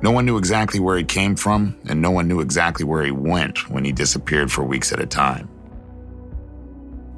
No 0.00 0.10
one 0.10 0.24
knew 0.24 0.38
exactly 0.38 0.80
where 0.80 0.96
he 0.96 1.04
came 1.04 1.36
from, 1.36 1.76
and 1.90 2.00
no 2.00 2.10
one 2.10 2.26
knew 2.26 2.40
exactly 2.40 2.86
where 2.86 3.04
he 3.04 3.10
went 3.10 3.68
when 3.68 3.84
he 3.84 3.92
disappeared 3.92 4.50
for 4.50 4.64
weeks 4.64 4.92
at 4.92 4.98
a 4.98 5.06
time. 5.06 5.46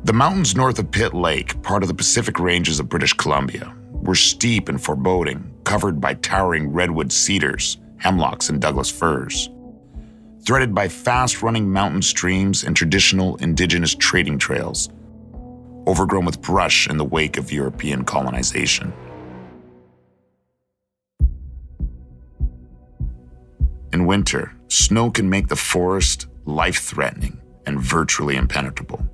The 0.03 0.13
mountains 0.13 0.57
north 0.57 0.81
of 0.81 0.91
Pitt 0.91 1.15
Lake, 1.15 1.63
part 1.63 1.85
of 1.85 1.89
the 1.89 1.95
Pacific 1.95 2.41
Ranges 2.41 2.81
of 2.81 2.89
British 2.89 3.13
Columbia, 3.13 3.73
were 3.93 4.17
steep 4.17 4.69
and 4.69 4.83
foreboding, 4.83 5.55
covered 5.63 6.01
by 6.01 6.15
towering 6.15 6.73
redwood 6.73 7.13
cedars, 7.13 7.79
hemlocks, 7.99 8.49
and 8.49 8.61
Douglas 8.61 8.91
firs 8.91 9.49
threaded 10.45 10.75
by 10.75 10.89
fast 10.89 11.43
running 11.43 11.73
mountain 11.73 12.03
streams 12.03 12.65
and 12.65 12.77
traditional 12.77 13.37
indigenous 13.37 13.95
trading 13.95 14.39
trails, 14.39 14.91
overgrown 15.87 16.25
with 16.25 16.41
brush 16.43 16.89
in 16.89 16.97
the 16.99 17.05
wake 17.05 17.39
of 17.39 17.53
European 17.53 18.05
colonization. 18.05 18.93
In 23.93 24.07
winter, 24.07 24.53
snow 24.69 25.11
can 25.11 25.31
make 25.31 25.49
the 25.49 25.57
forest 25.57 26.27
life 26.45 26.83
threatening 26.83 27.41
and 27.65 27.81
virtually 27.81 28.37
impenetrable. 28.37 29.09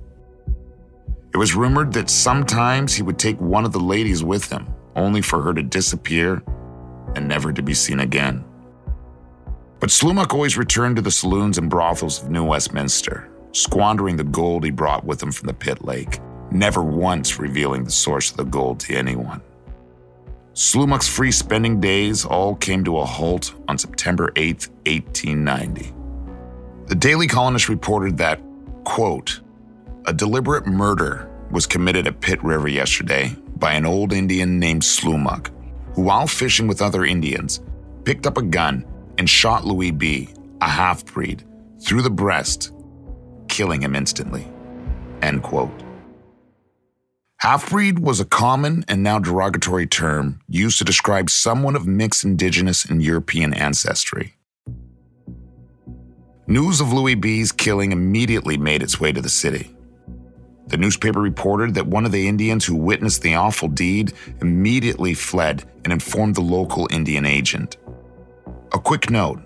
It 1.33 1.37
was 1.37 1.55
rumored 1.55 1.93
that 1.93 2.09
sometimes 2.09 2.93
he 2.93 3.03
would 3.03 3.17
take 3.17 3.39
one 3.39 3.63
of 3.63 3.71
the 3.71 3.79
ladies 3.79 4.21
with 4.21 4.51
him, 4.51 4.67
only 4.97 5.21
for 5.21 5.41
her 5.41 5.53
to 5.53 5.63
disappear 5.63 6.43
and 7.15 7.27
never 7.27 7.53
to 7.53 7.61
be 7.61 7.73
seen 7.73 8.01
again. 8.01 8.43
But 9.81 9.89
Slumach 9.89 10.31
always 10.31 10.59
returned 10.59 10.97
to 10.97 11.01
the 11.01 11.09
saloons 11.09 11.57
and 11.57 11.67
brothels 11.67 12.21
of 12.21 12.29
New 12.29 12.45
Westminster, 12.45 13.27
squandering 13.51 14.15
the 14.15 14.23
gold 14.23 14.63
he 14.63 14.69
brought 14.69 15.03
with 15.03 15.21
him 15.21 15.31
from 15.31 15.47
the 15.47 15.55
Pitt 15.55 15.83
Lake, 15.83 16.19
never 16.51 16.83
once 16.83 17.39
revealing 17.39 17.83
the 17.83 17.89
source 17.89 18.29
of 18.29 18.37
the 18.37 18.43
gold 18.43 18.79
to 18.81 18.95
anyone. 18.95 19.41
Slumach's 20.53 21.07
free 21.07 21.31
spending 21.31 21.79
days 21.79 22.25
all 22.25 22.53
came 22.53 22.83
to 22.83 22.99
a 22.99 23.05
halt 23.05 23.55
on 23.67 23.79
September 23.79 24.31
8, 24.35 24.67
1890. 24.85 25.95
The 26.85 26.95
Daily 26.95 27.25
Colonist 27.25 27.67
reported 27.67 28.19
that, 28.19 28.39
quote, 28.83 29.41
a 30.05 30.13
deliberate 30.13 30.67
murder 30.67 31.27
was 31.49 31.65
committed 31.65 32.05
at 32.05 32.21
Pitt 32.21 32.43
River 32.43 32.67
yesterday 32.67 33.35
by 33.55 33.73
an 33.73 33.87
old 33.87 34.13
Indian 34.13 34.59
named 34.59 34.83
Slumach, 34.83 35.49
who, 35.95 36.03
while 36.03 36.27
fishing 36.27 36.67
with 36.67 36.83
other 36.83 37.03
Indians, 37.03 37.61
picked 38.03 38.27
up 38.27 38.37
a 38.37 38.43
gun 38.43 38.85
and 39.21 39.29
shot 39.29 39.63
Louis 39.63 39.91
B., 39.91 40.29
a 40.61 40.67
half 40.67 41.05
breed, 41.05 41.43
through 41.79 42.01
the 42.01 42.09
breast, 42.09 42.71
killing 43.49 43.83
him 43.83 43.95
instantly. 43.95 44.47
End 45.21 45.43
quote. 45.43 45.83
Half 47.37 47.69
breed 47.69 47.99
was 47.99 48.19
a 48.19 48.25
common 48.25 48.83
and 48.87 49.03
now 49.03 49.19
derogatory 49.19 49.85
term 49.85 50.41
used 50.47 50.79
to 50.79 50.83
describe 50.83 51.29
someone 51.29 51.75
of 51.75 51.85
mixed 51.85 52.23
indigenous 52.23 52.83
and 52.83 53.03
European 53.03 53.53
ancestry. 53.53 54.33
News 56.47 56.81
of 56.81 56.91
Louis 56.91 57.13
B.'s 57.13 57.51
killing 57.51 57.91
immediately 57.91 58.57
made 58.57 58.81
its 58.81 58.99
way 58.99 59.11
to 59.11 59.21
the 59.21 59.29
city. 59.29 59.75
The 60.65 60.77
newspaper 60.77 61.21
reported 61.21 61.75
that 61.75 61.85
one 61.85 62.07
of 62.07 62.11
the 62.11 62.27
Indians 62.27 62.65
who 62.65 62.75
witnessed 62.75 63.21
the 63.21 63.35
awful 63.35 63.67
deed 63.67 64.13
immediately 64.41 65.13
fled 65.13 65.63
and 65.83 65.93
informed 65.93 66.33
the 66.33 66.41
local 66.41 66.87
Indian 66.89 67.27
agent. 67.27 67.77
A 68.73 68.79
quick 68.79 69.09
note 69.09 69.41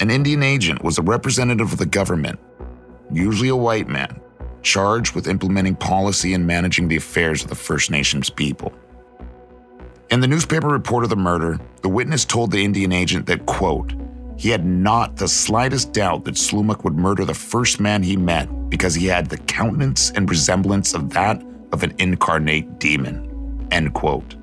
an 0.00 0.10
Indian 0.10 0.42
agent 0.42 0.82
was 0.82 0.96
a 0.96 1.02
representative 1.02 1.70
of 1.72 1.78
the 1.78 1.86
government, 1.86 2.40
usually 3.12 3.50
a 3.50 3.56
white 3.56 3.88
man, 3.88 4.18
charged 4.62 5.14
with 5.14 5.28
implementing 5.28 5.76
policy 5.76 6.32
and 6.32 6.46
managing 6.46 6.88
the 6.88 6.96
affairs 6.96 7.42
of 7.42 7.50
the 7.50 7.54
First 7.54 7.90
Nations 7.90 8.30
people. 8.30 8.72
In 10.10 10.20
the 10.20 10.26
newspaper 10.26 10.68
report 10.68 11.04
of 11.04 11.10
the 11.10 11.16
murder, 11.16 11.60
the 11.82 11.90
witness 11.90 12.24
told 12.24 12.50
the 12.50 12.64
Indian 12.64 12.90
agent 12.90 13.26
that, 13.26 13.44
quote, 13.44 13.92
he 14.38 14.48
had 14.48 14.64
not 14.64 15.16
the 15.16 15.28
slightest 15.28 15.92
doubt 15.92 16.24
that 16.24 16.36
Slumach 16.36 16.84
would 16.84 16.96
murder 16.96 17.26
the 17.26 17.34
first 17.34 17.80
man 17.80 18.02
he 18.02 18.16
met 18.16 18.48
because 18.70 18.94
he 18.94 19.06
had 19.06 19.28
the 19.28 19.38
countenance 19.38 20.10
and 20.12 20.28
resemblance 20.28 20.94
of 20.94 21.10
that 21.10 21.42
of 21.72 21.82
an 21.82 21.94
incarnate 21.98 22.80
demon. 22.80 23.68
End 23.70 23.92
quote. 23.92 24.36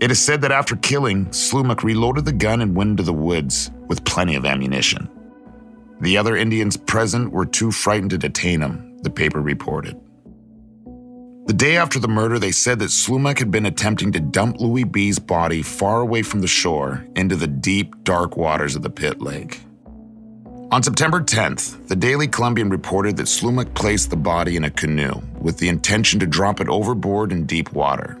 It 0.00 0.10
is 0.10 0.18
said 0.18 0.40
that 0.40 0.52
after 0.52 0.76
killing, 0.76 1.26
Slumach 1.26 1.82
reloaded 1.82 2.24
the 2.24 2.32
gun 2.32 2.62
and 2.62 2.74
went 2.74 2.92
into 2.92 3.02
the 3.02 3.12
woods 3.12 3.70
with 3.86 4.04
plenty 4.04 4.34
of 4.34 4.46
ammunition. 4.46 5.10
The 6.00 6.16
other 6.16 6.36
Indians 6.36 6.78
present 6.78 7.32
were 7.32 7.44
too 7.44 7.70
frightened 7.70 8.10
to 8.10 8.18
detain 8.18 8.62
him, 8.62 8.96
the 9.02 9.10
paper 9.10 9.42
reported. 9.42 10.00
The 11.46 11.52
day 11.54 11.76
after 11.76 11.98
the 11.98 12.08
murder, 12.08 12.38
they 12.38 12.52
said 12.52 12.78
that 12.78 12.90
Slumach 12.90 13.38
had 13.40 13.50
been 13.50 13.66
attempting 13.66 14.12
to 14.12 14.20
dump 14.20 14.58
Louis 14.58 14.84
B.'s 14.84 15.18
body 15.18 15.60
far 15.60 16.00
away 16.00 16.22
from 16.22 16.40
the 16.40 16.46
shore 16.46 17.04
into 17.14 17.36
the 17.36 17.46
deep, 17.46 18.02
dark 18.02 18.38
waters 18.38 18.76
of 18.76 18.82
the 18.82 18.88
Pitt 18.88 19.20
Lake. 19.20 19.60
On 20.70 20.82
September 20.82 21.20
10th, 21.20 21.88
the 21.88 21.96
Daily 21.96 22.28
Columbian 22.28 22.70
reported 22.70 23.16
that 23.16 23.26
Slumach 23.26 23.74
placed 23.74 24.08
the 24.08 24.16
body 24.16 24.56
in 24.56 24.64
a 24.64 24.70
canoe 24.70 25.20
with 25.40 25.58
the 25.58 25.68
intention 25.68 26.20
to 26.20 26.26
drop 26.26 26.60
it 26.60 26.68
overboard 26.68 27.32
in 27.32 27.44
deep 27.44 27.72
water 27.72 28.19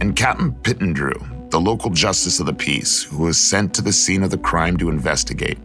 and 0.00 0.16
Captain 0.16 0.52
Pittendrigh, 0.52 1.50
the 1.50 1.60
local 1.60 1.90
justice 1.90 2.40
of 2.40 2.46
the 2.46 2.52
peace, 2.52 3.04
who 3.04 3.24
was 3.24 3.38
sent 3.38 3.74
to 3.74 3.82
the 3.82 3.92
scene 3.92 4.22
of 4.22 4.30
the 4.30 4.38
crime 4.38 4.76
to 4.76 4.88
investigate, 4.88 5.58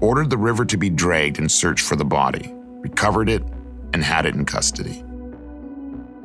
ordered 0.00 0.30
the 0.30 0.38
river 0.38 0.64
to 0.64 0.76
be 0.76 0.90
dragged 0.90 1.38
in 1.38 1.48
search 1.48 1.80
for 1.80 1.96
the 1.96 2.04
body, 2.04 2.52
recovered 2.80 3.28
it, 3.28 3.42
and 3.92 4.02
had 4.02 4.26
it 4.26 4.34
in 4.34 4.44
custody. 4.44 5.02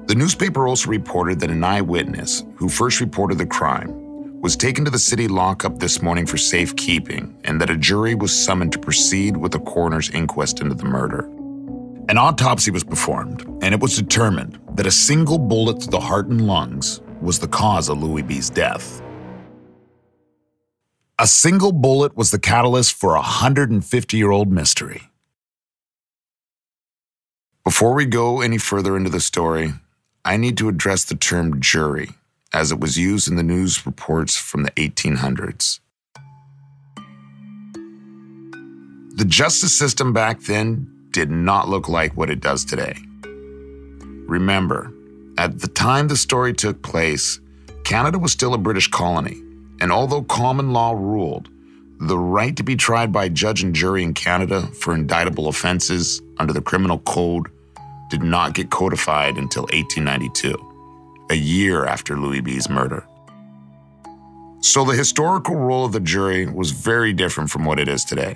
The 0.08 0.16
newspaper 0.16 0.68
also 0.68 0.90
reported 0.90 1.40
that 1.40 1.50
an 1.50 1.64
eyewitness, 1.64 2.44
who 2.56 2.70
first 2.70 3.00
reported 3.00 3.38
the 3.38 3.46
crime, 3.46 4.42
was 4.42 4.58
taken 4.58 4.84
to 4.84 4.92
the 4.92 5.00
city 5.00 5.30
lockup 5.30 5.80
this 5.80 6.02
morning 6.02 6.26
for 6.26 6.38
safekeeping 6.38 7.34
and 7.46 7.62
that 7.62 7.70
a 7.70 7.78
jury 7.78 8.14
was 8.14 8.36
summoned 8.36 8.74
to 8.74 8.80
proceed 8.80 9.38
with 9.38 9.54
the 9.54 9.60
coroner's 9.60 10.10
inquest 10.10 10.60
into 10.60 10.76
the 10.76 10.84
murder. 10.84 11.30
An 12.10 12.18
autopsy 12.18 12.70
was 12.70 12.84
performed, 12.84 13.48
and 13.62 13.74
it 13.74 13.80
was 13.80 13.96
determined 13.96 14.60
that 14.76 14.86
a 14.86 14.92
single 14.92 15.38
bullet 15.38 15.80
to 15.80 15.90
the 15.90 16.02
heart 16.02 16.28
and 16.28 16.46
lungs 16.46 17.00
was 17.24 17.40
the 17.40 17.48
cause 17.48 17.90
of 17.90 18.04
Louis 18.04 18.22
B.'s 18.22 18.50
death. 18.50 19.02
A 21.18 21.28
single 21.28 21.72
bullet 21.72 22.18
was 22.18 22.32
the 22.32 22.40
catalyst 22.40 22.94
for 22.94 23.12
a 23.12 23.20
150 23.20 24.18
year 24.18 24.32
old 24.32 24.52
mystery. 24.52 25.04
Before 27.64 27.94
we 27.94 28.06
go 28.06 28.42
any 28.42 28.58
further 28.58 28.98
into 28.98 29.10
the 29.10 29.22
story, 29.22 29.74
I 30.26 30.36
need 30.38 30.58
to 30.58 30.68
address 30.68 31.06
the 31.06 31.16
term 31.16 31.62
jury 31.62 32.10
as 32.52 32.72
it 32.72 32.80
was 32.80 32.98
used 32.98 33.30
in 33.30 33.36
the 33.36 33.44
news 33.44 33.86
reports 33.86 34.36
from 34.36 34.64
the 34.64 34.72
1800s. 34.72 35.80
The 39.16 39.26
justice 39.26 39.78
system 39.78 40.12
back 40.12 40.42
then 40.42 41.08
did 41.12 41.30
not 41.30 41.70
look 41.70 41.88
like 41.88 42.18
what 42.18 42.30
it 42.30 42.42
does 42.42 42.66
today. 42.66 42.96
Remember, 44.28 44.92
at 45.38 45.60
the 45.60 45.68
time 45.68 46.08
the 46.08 46.18
story 46.18 46.54
took 46.54 46.82
place, 46.82 47.40
Canada 47.84 48.20
was 48.20 48.32
still 48.32 48.54
a 48.54 48.58
British 48.58 48.88
colony, 48.88 49.42
and 49.82 49.92
although 49.92 50.24
common 50.24 50.74
law 50.74 50.92
ruled, 50.92 51.50
the 52.00 52.18
right 52.18 52.56
to 52.56 52.64
be 52.64 52.76
tried 52.76 53.12
by 53.12 53.30
judge 53.30 53.64
and 53.64 53.74
jury 53.74 54.04
in 54.04 54.14
Canada 54.14 54.68
for 54.80 54.94
indictable 54.94 55.48
offenses 55.48 56.22
under 56.38 56.54
the 56.54 56.62
criminal 56.62 57.00
code 57.00 57.48
did 58.10 58.22
not 58.22 58.54
get 58.54 58.70
codified 58.70 59.38
until 59.38 59.64
1892, 59.64 60.56
a 61.32 61.36
year 61.36 61.86
after 61.86 62.18
Louis 62.18 62.42
B's 62.42 62.70
murder. 62.70 63.06
So 64.62 64.86
the 64.86 64.96
historical 64.96 65.56
role 65.56 65.86
of 65.86 65.94
the 65.94 66.00
jury 66.00 66.46
was 66.46 66.72
very 66.72 67.12
different 67.12 67.50
from 67.50 67.66
what 67.66 67.80
it 67.80 67.88
is 67.88 68.06
today. 68.06 68.36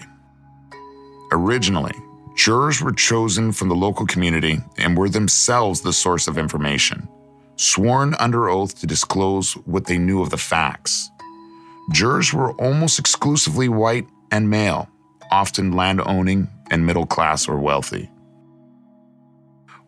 Originally, 1.31 1.93
jurors 2.37 2.81
were 2.81 2.93
chosen 2.93 3.51
from 3.51 3.67
the 3.67 3.75
local 3.75 4.05
community 4.05 4.59
and 4.77 4.95
were 4.95 5.09
themselves 5.09 5.81
the 5.81 5.91
source 5.91 6.27
of 6.27 6.37
information, 6.37 7.09
sworn 7.55 8.13
under 8.19 8.47
oath 8.47 8.79
to 8.79 8.87
disclose 8.87 9.53
what 9.65 9.85
they 9.85 9.97
knew 9.97 10.21
of 10.21 10.29
the 10.29 10.37
facts. 10.37 11.09
Jurors 11.91 12.33
were 12.33 12.51
almost 12.53 12.99
exclusively 12.99 13.67
white 13.67 14.07
and 14.31 14.49
male, 14.49 14.87
often 15.31 15.71
land 15.71 15.99
owning 16.05 16.47
and 16.69 16.85
middle 16.85 17.07
class 17.07 17.47
or 17.47 17.59
wealthy. 17.59 18.09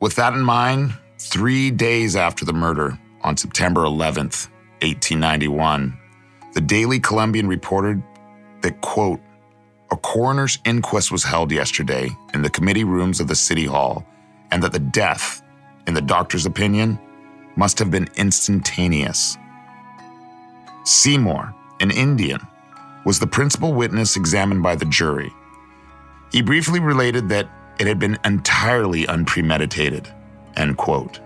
With 0.01 0.15
that 0.15 0.34
in 0.34 0.41
mind, 0.41 0.94
three 1.20 1.70
days 1.70 2.15
after 2.15 2.46
the 2.46 2.53
murder, 2.53 2.98
on 3.22 3.38
September 3.38 3.82
11th, 3.82 4.50
1891, 4.82 5.98
the 6.53 6.62
Daily 6.62 7.00
Columbian 7.00 7.48
reported 7.48 8.01
that, 8.62 8.82
quote, 8.82 9.20
a 9.91 9.98
coroner's 9.98 10.60
inquest 10.65 11.12
was 11.12 11.24
held 11.24 11.51
yesterday 11.51 12.10
in 12.34 12.41
the 12.41 12.50
committee 12.50 12.84
rooms 12.84 13.19
of 13.19 13.27
the 13.27 13.36
City 13.36 13.65
Hall, 13.65 14.05
and 14.51 14.62
that 14.63 14.72
the 14.72 14.79
death, 14.79 15.41
in 15.88 15.93
the 15.93 16.01
doctor's 16.01 16.46
opinion, 16.46 17.00
must 17.55 17.79
have 17.79 17.91
been 17.91 18.08
instantaneous. 18.15 19.38
Seymour, 20.86 21.53
an 21.79 21.91
Indian, 21.91 22.39
was 23.05 23.19
the 23.19 23.27
principal 23.27 23.74
witness 23.74 24.15
examined 24.15 24.62
by 24.62 24.75
the 24.75 24.86
jury. 24.86 25.31
He 26.31 26.41
briefly 26.41 26.79
related 26.79 27.29
that 27.29 27.50
it 27.79 27.88
had 27.88 28.00
been 28.00 28.19
entirely 28.25 29.08
unpremeditated, 29.08 30.13
end 30.55 30.77
quote. 30.77 31.19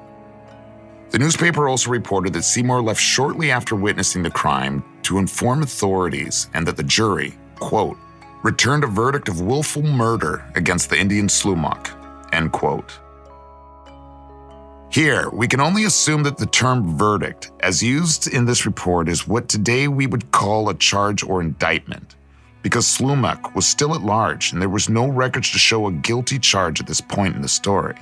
The 1.09 1.19
newspaper 1.19 1.67
also 1.67 1.91
reported 1.91 2.33
that 2.33 2.43
Seymour 2.43 2.81
left 2.81 3.01
shortly 3.01 3.51
after 3.51 3.75
witnessing 3.75 4.23
the 4.23 4.31
crime 4.31 4.83
to 5.03 5.19
inform 5.19 5.61
authorities 5.61 6.49
and 6.53 6.65
that 6.67 6.77
the 6.77 6.83
jury, 6.83 7.37
quote, 7.59 7.97
returned 8.43 8.83
a 8.83 8.87
verdict 8.87 9.29
of 9.29 9.41
willful 9.41 9.81
murder 9.81 10.45
against 10.55 10.89
the 10.89 10.99
Indian 10.99 11.27
Slumach, 11.27 11.89
end 12.33 12.51
quote. 12.51 12.99
Here, 14.91 15.29
we 15.31 15.47
can 15.47 15.59
only 15.59 15.85
assume 15.85 16.21
that 16.23 16.37
the 16.37 16.45
term 16.45 16.97
verdict, 16.97 17.51
as 17.61 17.81
used 17.81 18.27
in 18.27 18.45
this 18.45 18.65
report, 18.65 19.09
is 19.09 19.27
what 19.27 19.49
today 19.49 19.87
we 19.87 20.05
would 20.05 20.31
call 20.31 20.69
a 20.69 20.75
charge 20.75 21.23
or 21.23 21.41
indictment, 21.41 22.15
because 22.61 22.85
Slumach 22.85 23.55
was 23.55 23.65
still 23.65 23.95
at 23.95 24.01
large 24.01 24.51
and 24.51 24.61
there 24.61 24.69
was 24.69 24.89
no 24.89 25.07
records 25.07 25.49
to 25.51 25.57
show 25.57 25.87
a 25.87 25.91
guilty 25.91 26.37
charge 26.37 26.79
at 26.79 26.85
this 26.85 27.01
point 27.01 27.35
in 27.35 27.41
the 27.41 27.47
story. 27.47 27.95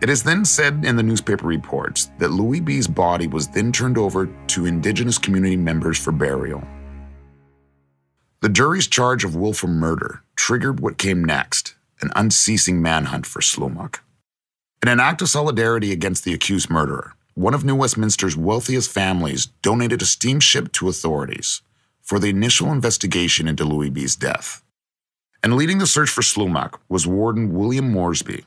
It 0.00 0.08
is 0.08 0.22
then 0.22 0.44
said 0.44 0.84
in 0.84 0.96
the 0.96 1.02
newspaper 1.02 1.46
reports 1.46 2.10
that 2.18 2.30
Louis 2.30 2.60
B's 2.60 2.86
body 2.86 3.26
was 3.26 3.48
then 3.48 3.72
turned 3.72 3.98
over 3.98 4.26
to 4.46 4.66
Indigenous 4.66 5.18
community 5.18 5.56
members 5.56 5.98
for 5.98 6.12
burial. 6.12 6.62
The 8.42 8.48
jury's 8.50 8.86
charge 8.86 9.24
of 9.24 9.34
willful 9.34 9.70
murder 9.70 10.22
triggered 10.36 10.80
what 10.80 10.98
came 10.98 11.24
next 11.24 11.74
an 12.02 12.10
unceasing 12.14 12.82
manhunt 12.82 13.24
for 13.24 13.40
Slumach. 13.40 14.00
In 14.82 14.88
an 14.90 15.00
act 15.00 15.22
of 15.22 15.30
solidarity 15.30 15.90
against 15.90 16.24
the 16.24 16.34
accused 16.34 16.68
murderer, 16.68 17.14
one 17.32 17.54
of 17.54 17.64
New 17.64 17.74
Westminster's 17.74 18.36
wealthiest 18.36 18.90
families 18.90 19.46
donated 19.62 20.02
a 20.02 20.06
steamship 20.06 20.70
to 20.72 20.90
authorities 20.90 21.62
for 22.02 22.18
the 22.18 22.28
initial 22.28 22.70
investigation 22.70 23.48
into 23.48 23.64
Louis 23.64 23.88
B's 23.88 24.14
death. 24.14 24.62
And 25.42 25.56
leading 25.56 25.78
the 25.78 25.86
search 25.86 26.10
for 26.10 26.20
Slumach 26.20 26.78
was 26.90 27.06
Warden 27.06 27.54
William 27.54 27.90
Moresby. 27.90 28.44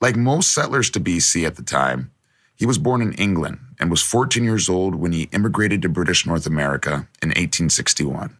Like 0.00 0.16
most 0.16 0.52
settlers 0.52 0.90
to 0.90 1.00
BC 1.00 1.46
at 1.46 1.54
the 1.54 1.62
time, 1.62 2.10
he 2.56 2.66
was 2.66 2.78
born 2.78 3.00
in 3.00 3.12
England 3.12 3.60
and 3.78 3.90
was 3.90 4.02
14 4.02 4.42
years 4.42 4.68
old 4.68 4.96
when 4.96 5.12
he 5.12 5.28
immigrated 5.32 5.82
to 5.82 5.88
British 5.88 6.26
North 6.26 6.46
America 6.46 7.08
in 7.22 7.28
1861. 7.28 8.36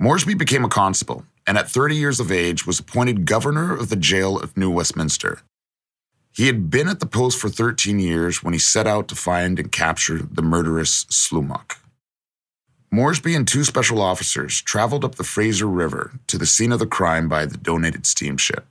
Moresby 0.00 0.34
became 0.34 0.64
a 0.64 0.68
constable 0.68 1.24
and 1.44 1.58
at 1.58 1.70
30 1.70 1.96
years 1.96 2.20
of 2.20 2.30
age 2.30 2.66
was 2.66 2.78
appointed 2.78 3.26
governor 3.26 3.74
of 3.74 3.88
the 3.88 3.96
jail 3.96 4.38
of 4.38 4.56
New 4.56 4.70
Westminster. 4.70 5.40
He 6.30 6.46
had 6.46 6.70
been 6.70 6.86
at 6.86 7.00
the 7.00 7.06
post 7.06 7.38
for 7.38 7.48
13 7.48 7.98
years 7.98 8.44
when 8.44 8.52
he 8.52 8.60
set 8.60 8.86
out 8.86 9.08
to 9.08 9.16
find 9.16 9.58
and 9.58 9.72
capture 9.72 10.18
the 10.18 10.42
murderous 10.42 11.04
Slumach. 11.06 11.78
Moresby 12.92 13.34
and 13.34 13.48
two 13.48 13.64
special 13.64 14.00
officers 14.00 14.60
traveled 14.60 15.04
up 15.04 15.16
the 15.16 15.24
Fraser 15.24 15.66
River 15.66 16.12
to 16.28 16.38
the 16.38 16.46
scene 16.46 16.70
of 16.70 16.78
the 16.78 16.86
crime 16.86 17.28
by 17.28 17.44
the 17.44 17.58
donated 17.58 18.06
steamship. 18.06 18.66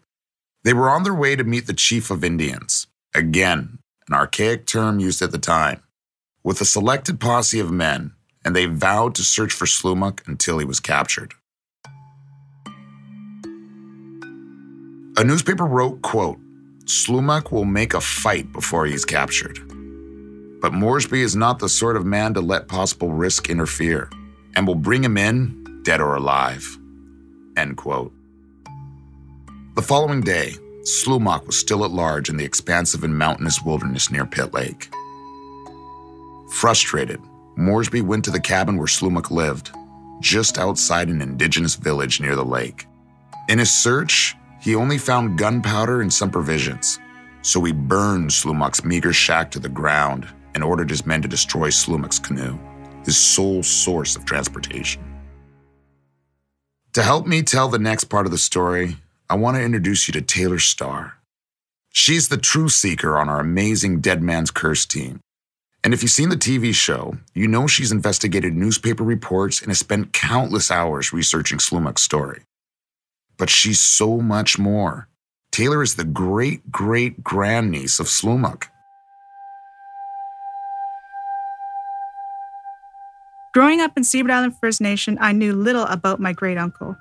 They 0.64 0.74
were 0.74 0.90
on 0.90 1.04
their 1.04 1.14
way 1.14 1.36
to 1.36 1.44
meet 1.44 1.68
the 1.68 1.74
chief 1.74 2.10
of 2.10 2.24
Indians, 2.24 2.88
again, 3.14 3.80
an 4.08 4.16
archaic 4.16 4.66
term 4.66 5.00
used 5.00 5.22
at 5.22 5.32
the 5.32 5.38
time, 5.38 5.84
with 6.44 6.62
a 6.62 6.66
selected 6.66 7.20
posse 7.20 7.60
of 7.60 7.72
men 7.72 8.14
and 8.48 8.56
they 8.56 8.66
vowed 8.66 9.14
to 9.14 9.24
search 9.24 9.52
for 9.52 9.66
Slumach 9.66 10.26
until 10.26 10.58
he 10.58 10.64
was 10.64 10.80
captured. 10.80 11.34
A 15.18 15.24
newspaper 15.26 15.66
wrote, 15.66 16.02
quote, 16.02 16.40
Slumach 16.86 17.52
will 17.52 17.66
make 17.66 17.94
a 17.94 18.00
fight 18.00 18.54
before 18.54 18.86
he's 18.86 19.04
captured. 19.04 19.60
But 20.62 20.72
Moresby 20.72 21.22
is 21.22 21.36
not 21.36 21.60
the 21.60 21.68
sort 21.68 21.98
of 21.98 22.06
man 22.06 22.34
to 22.36 22.40
let 22.40 22.70
possible 22.70 23.12
risk 23.12 23.50
interfere, 23.50 24.10
and 24.56 24.66
will 24.66 24.76
bring 24.76 25.04
him 25.04 25.18
in, 25.18 25.82
dead 25.84 26.00
or 26.00 26.16
alive. 26.16 26.66
End 27.58 27.76
quote. 27.76 28.14
The 29.76 29.82
following 29.82 30.22
day, 30.22 30.54
Slumach 30.84 31.46
was 31.46 31.60
still 31.60 31.84
at 31.84 31.92
large 31.92 32.30
in 32.30 32.38
the 32.38 32.46
expansive 32.46 33.04
and 33.04 33.18
mountainous 33.18 33.62
wilderness 33.62 34.10
near 34.10 34.26
Pitt 34.26 34.54
Lake. 34.54 34.90
Frustrated, 36.54 37.20
Moresby 37.58 38.02
went 38.02 38.24
to 38.26 38.32
the 38.32 38.40
cabin 38.40 38.78
where 38.78 38.88
Slumach 38.88 39.32
lived, 39.32 39.72
just 40.20 40.60
outside 40.60 41.10
an 41.10 41.22
indigenous 41.22 41.76
village 41.76 42.22
near 42.22 42.36
the 42.36 42.46
lake. 42.46 42.86
In 43.50 43.58
his 43.58 43.72
search, 43.72 44.36
he 44.62 44.76
only 44.76 45.00
found 45.00 45.40
gunpowder 45.40 46.02
and 46.02 46.14
some 46.14 46.30
provisions, 46.30 47.00
so 47.42 47.64
he 47.64 47.72
burned 47.72 48.30
Slumach's 48.30 48.86
meager 48.86 49.12
shack 49.12 49.50
to 49.52 49.60
the 49.60 49.70
ground 49.70 50.28
and 50.54 50.64
ordered 50.64 50.90
his 50.90 51.06
men 51.06 51.22
to 51.24 51.28
destroy 51.28 51.70
Slumach's 51.70 52.20
canoe, 52.20 52.60
his 53.06 53.18
sole 53.18 53.64
source 53.64 54.16
of 54.16 54.26
transportation. 54.26 55.04
To 56.94 57.02
help 57.04 57.26
me 57.26 57.42
tell 57.42 57.70
the 57.70 57.80
next 57.80 58.06
part 58.06 58.26
of 58.26 58.32
the 58.32 58.38
story, 58.38 58.98
I 59.30 59.36
want 59.36 59.58
to 59.58 59.64
introduce 59.64 60.08
you 60.08 60.12
to 60.14 60.22
Taylor 60.22 60.60
Starr. 60.60 61.14
She's 61.92 62.30
the 62.30 62.38
true 62.38 62.70
seeker 62.70 63.18
on 63.18 63.30
our 63.30 63.40
amazing 63.40 64.02
Dead 64.02 64.22
Man's 64.22 64.52
Curse 64.52 64.86
team. 64.86 65.20
And 65.88 65.94
if 65.94 66.04
you've 66.04 66.12
seen 66.12 66.28
the 66.28 66.36
TV 66.36 66.76
show, 66.76 67.16
you 67.34 67.48
know 67.48 67.66
she's 67.66 67.94
investigated 67.94 68.54
newspaper 68.54 69.06
reports 69.06 69.62
and 69.62 69.70
has 69.70 69.80
spent 69.80 70.12
countless 70.12 70.70
hours 70.70 71.14
researching 71.14 71.60
Slumach's 71.60 72.04
story. 72.04 72.42
But 73.38 73.50
she's 73.50 73.80
so 73.80 74.18
much 74.18 74.60
more. 74.60 75.08
Taylor 75.50 75.82
is 75.82 75.96
the 75.96 76.04
great 76.04 76.74
great 76.74 77.24
grandniece 77.24 78.02
of 78.02 78.08
Slumach. 78.08 78.68
Growing 83.54 83.80
up 83.80 83.96
in 83.96 84.04
Seabird 84.04 84.32
Island 84.32 84.58
First 84.60 84.82
Nation, 84.82 85.18
I 85.22 85.32
knew 85.32 85.54
little 85.54 85.86
about 85.86 86.20
my 86.20 86.34
great 86.34 86.58
uncle. 86.58 86.98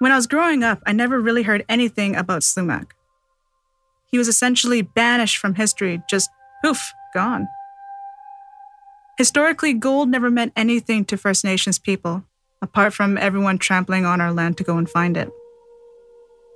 When 0.00 0.12
I 0.12 0.16
was 0.16 0.26
growing 0.26 0.62
up, 0.62 0.82
I 0.84 0.92
never 0.92 1.18
really 1.18 1.44
heard 1.44 1.64
anything 1.66 2.14
about 2.14 2.42
Slumach. 2.42 2.90
He 4.10 4.18
was 4.18 4.28
essentially 4.28 4.82
banished 4.82 5.38
from 5.38 5.54
history, 5.54 6.02
just 6.10 6.28
poof, 6.62 6.94
gone. 7.14 7.48
Historically, 9.16 9.72
gold 9.74 10.08
never 10.08 10.30
meant 10.30 10.52
anything 10.56 11.04
to 11.06 11.16
First 11.16 11.44
Nations 11.44 11.78
people, 11.78 12.24
apart 12.62 12.94
from 12.94 13.18
everyone 13.18 13.58
trampling 13.58 14.04
on 14.04 14.20
our 14.20 14.32
land 14.32 14.56
to 14.58 14.64
go 14.64 14.76
and 14.76 14.88
find 14.88 15.16
it. 15.16 15.28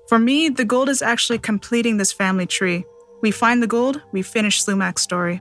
For 0.09 0.19
me, 0.19 0.49
the 0.49 0.65
gold 0.65 0.89
is 0.89 1.03
actually 1.03 1.39
completing 1.39 1.97
this 1.97 2.13
family 2.13 2.47
tree. 2.47 2.85
We 3.21 3.31
find 3.31 3.63
the 3.63 3.67
gold, 3.67 4.03
we 4.13 4.23
finish 4.23 4.63
Slumach's 4.63 5.03
story. 5.03 5.41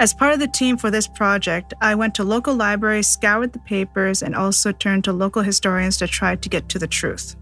As 0.00 0.14
part 0.14 0.32
of 0.32 0.40
the 0.40 0.48
team 0.48 0.78
for 0.78 0.90
this 0.90 1.06
project, 1.06 1.74
I 1.82 1.94
went 1.94 2.14
to 2.14 2.24
local 2.24 2.54
libraries, 2.54 3.06
scoured 3.06 3.52
the 3.52 3.58
papers, 3.58 4.22
and 4.22 4.34
also 4.34 4.72
turned 4.72 5.04
to 5.04 5.12
local 5.12 5.42
historians 5.42 5.98
to 5.98 6.06
try 6.06 6.36
to 6.36 6.48
get 6.48 6.70
to 6.70 6.78
the 6.78 6.86
truth. 6.86 7.36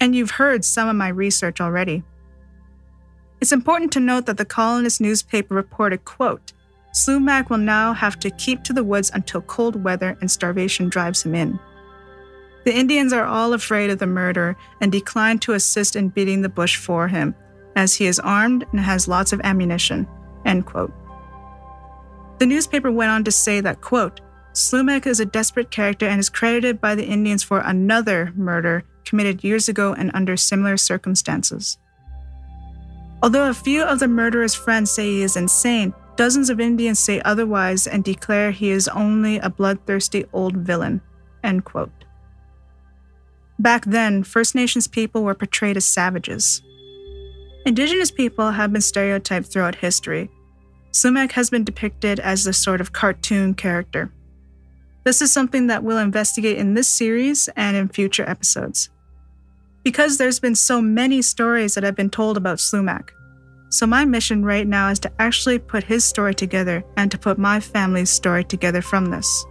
And 0.00 0.14
you've 0.14 0.32
heard 0.32 0.64
some 0.64 0.88
of 0.88 0.96
my 0.96 1.08
research 1.08 1.60
already. 1.60 2.02
It's 3.40 3.52
important 3.52 3.92
to 3.92 4.00
note 4.00 4.26
that 4.26 4.36
the 4.36 4.44
colonist 4.44 5.00
newspaper 5.00 5.54
reported, 5.54 6.04
quote, 6.04 6.52
Slumach 6.92 7.50
will 7.50 7.58
now 7.58 7.92
have 7.92 8.18
to 8.20 8.30
keep 8.30 8.64
to 8.64 8.72
the 8.72 8.82
woods 8.82 9.10
until 9.14 9.42
cold 9.42 9.84
weather 9.84 10.16
and 10.20 10.30
starvation 10.30 10.88
drives 10.88 11.22
him 11.22 11.34
in. 11.34 11.58
The 12.64 12.74
Indians 12.74 13.12
are 13.12 13.24
all 13.24 13.52
afraid 13.52 13.90
of 13.90 13.98
the 13.98 14.06
murder 14.06 14.56
and 14.80 14.90
decline 14.90 15.38
to 15.40 15.52
assist 15.52 15.94
in 15.94 16.08
beating 16.08 16.42
the 16.42 16.48
bush 16.48 16.76
for 16.76 17.06
him, 17.08 17.34
as 17.76 17.94
he 17.94 18.06
is 18.06 18.18
armed 18.18 18.66
and 18.72 18.80
has 18.80 19.06
lots 19.06 19.32
of 19.32 19.40
ammunition. 19.44 20.08
End 20.44 20.66
quote. 20.66 20.92
The 22.38 22.46
newspaper 22.46 22.90
went 22.90 23.10
on 23.10 23.24
to 23.24 23.32
say 23.32 23.60
that, 23.60 23.80
quote, 23.80 24.20
Slumach 24.52 25.06
is 25.06 25.20
a 25.20 25.26
desperate 25.26 25.70
character 25.70 26.06
and 26.06 26.18
is 26.18 26.28
credited 26.28 26.80
by 26.80 26.94
the 26.94 27.06
Indians 27.06 27.42
for 27.42 27.60
another 27.60 28.32
murder 28.34 28.84
committed 29.04 29.44
years 29.44 29.68
ago 29.68 29.94
and 29.94 30.10
under 30.14 30.36
similar 30.36 30.76
circumstances. 30.76 31.78
Although 33.22 33.50
a 33.50 33.54
few 33.54 33.82
of 33.82 33.98
the 33.98 34.08
murderer's 34.08 34.54
friends 34.54 34.90
say 34.90 35.04
he 35.04 35.22
is 35.22 35.36
insane, 35.36 35.92
dozens 36.16 36.50
of 36.50 36.60
Indians 36.60 36.98
say 36.98 37.20
otherwise 37.24 37.86
and 37.86 38.04
declare 38.04 38.50
he 38.50 38.70
is 38.70 38.88
only 38.88 39.38
a 39.38 39.50
bloodthirsty 39.50 40.24
old 40.32 40.56
villain. 40.56 41.00
End 41.42 41.64
quote. 41.64 41.90
Back 43.58 43.84
then, 43.86 44.22
First 44.22 44.54
Nations 44.54 44.86
people 44.86 45.24
were 45.24 45.34
portrayed 45.34 45.76
as 45.76 45.84
savages. 45.84 46.62
Indigenous 47.66 48.10
people 48.10 48.52
have 48.52 48.72
been 48.72 48.80
stereotyped 48.80 49.52
throughout 49.52 49.74
history. 49.74 50.30
Slumach 50.92 51.32
has 51.32 51.50
been 51.50 51.64
depicted 51.64 52.20
as 52.20 52.46
a 52.46 52.52
sort 52.52 52.80
of 52.80 52.92
cartoon 52.92 53.54
character. 53.54 54.12
This 55.04 55.20
is 55.20 55.32
something 55.32 55.66
that 55.66 55.82
we'll 55.82 55.98
investigate 55.98 56.56
in 56.56 56.74
this 56.74 56.88
series 56.88 57.48
and 57.56 57.76
in 57.76 57.88
future 57.88 58.28
episodes. 58.28 58.90
Because 59.88 60.18
there's 60.18 60.38
been 60.38 60.54
so 60.54 60.82
many 60.82 61.22
stories 61.22 61.74
that 61.74 61.82
have 61.82 61.96
been 61.96 62.10
told 62.10 62.36
about 62.36 62.58
Slumach. 62.58 63.08
So, 63.70 63.86
my 63.86 64.04
mission 64.04 64.44
right 64.44 64.66
now 64.66 64.90
is 64.90 64.98
to 64.98 65.10
actually 65.18 65.58
put 65.58 65.82
his 65.82 66.04
story 66.04 66.34
together 66.34 66.84
and 66.98 67.10
to 67.10 67.16
put 67.16 67.38
my 67.38 67.58
family's 67.58 68.10
story 68.10 68.44
together 68.44 68.82
from 68.82 69.06
this. 69.06 69.46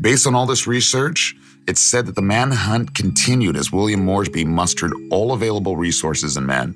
Based 0.00 0.26
on 0.26 0.34
all 0.34 0.46
this 0.46 0.66
research, 0.66 1.34
it's 1.68 1.82
said 1.82 2.06
that 2.06 2.14
the 2.14 2.22
manhunt 2.22 2.94
continued 2.94 3.58
as 3.58 3.70
William 3.70 4.02
Moresby 4.02 4.46
mustered 4.46 4.94
all 5.10 5.34
available 5.34 5.76
resources 5.76 6.38
and 6.38 6.46
men 6.46 6.74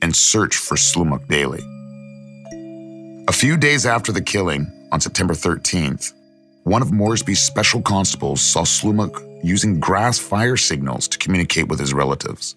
and 0.00 0.16
searched 0.16 0.58
for 0.58 0.76
Slumach 0.76 1.28
daily. 1.28 1.77
A 3.28 3.32
few 3.32 3.58
days 3.58 3.84
after 3.84 4.10
the 4.10 4.22
killing, 4.22 4.88
on 4.90 5.02
September 5.02 5.34
13th, 5.34 6.14
one 6.64 6.80
of 6.80 6.88
Moresby's 6.88 7.42
special 7.42 7.82
constables 7.82 8.40
saw 8.40 8.62
Slumach 8.62 9.44
using 9.44 9.78
grass 9.78 10.18
fire 10.18 10.56
signals 10.56 11.06
to 11.08 11.18
communicate 11.18 11.68
with 11.68 11.78
his 11.78 11.92
relatives, 11.92 12.56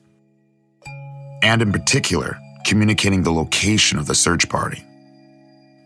and 1.43 1.61
in 1.61 1.73
particular, 1.73 2.37
communicating 2.65 3.21
the 3.21 3.33
location 3.33 3.99
of 3.99 4.07
the 4.07 4.15
search 4.15 4.47
party. 4.47 4.81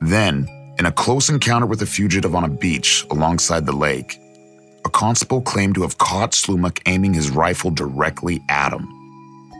Then, 0.02 0.48
in 0.78 0.86
a 0.86 0.91
close 0.91 1.30
encounter 1.30 1.65
with 1.65 1.82
a 1.82 1.88
fugitive 1.88 2.36
on 2.36 2.43
a 2.43 2.48
beach 2.48 3.08
alongside 3.10 3.65
the 3.65 3.76
lake, 3.76 4.19
a 4.86 4.89
constable 4.89 5.41
claimed 5.41 5.74
to 5.76 5.82
have 5.82 5.98
caught 5.98 6.34
Slumach 6.34 6.80
aiming 6.86 7.15
his 7.15 7.32
rifle 7.32 7.71
directly 7.71 8.39
at 8.50 8.71
him. 8.71 9.05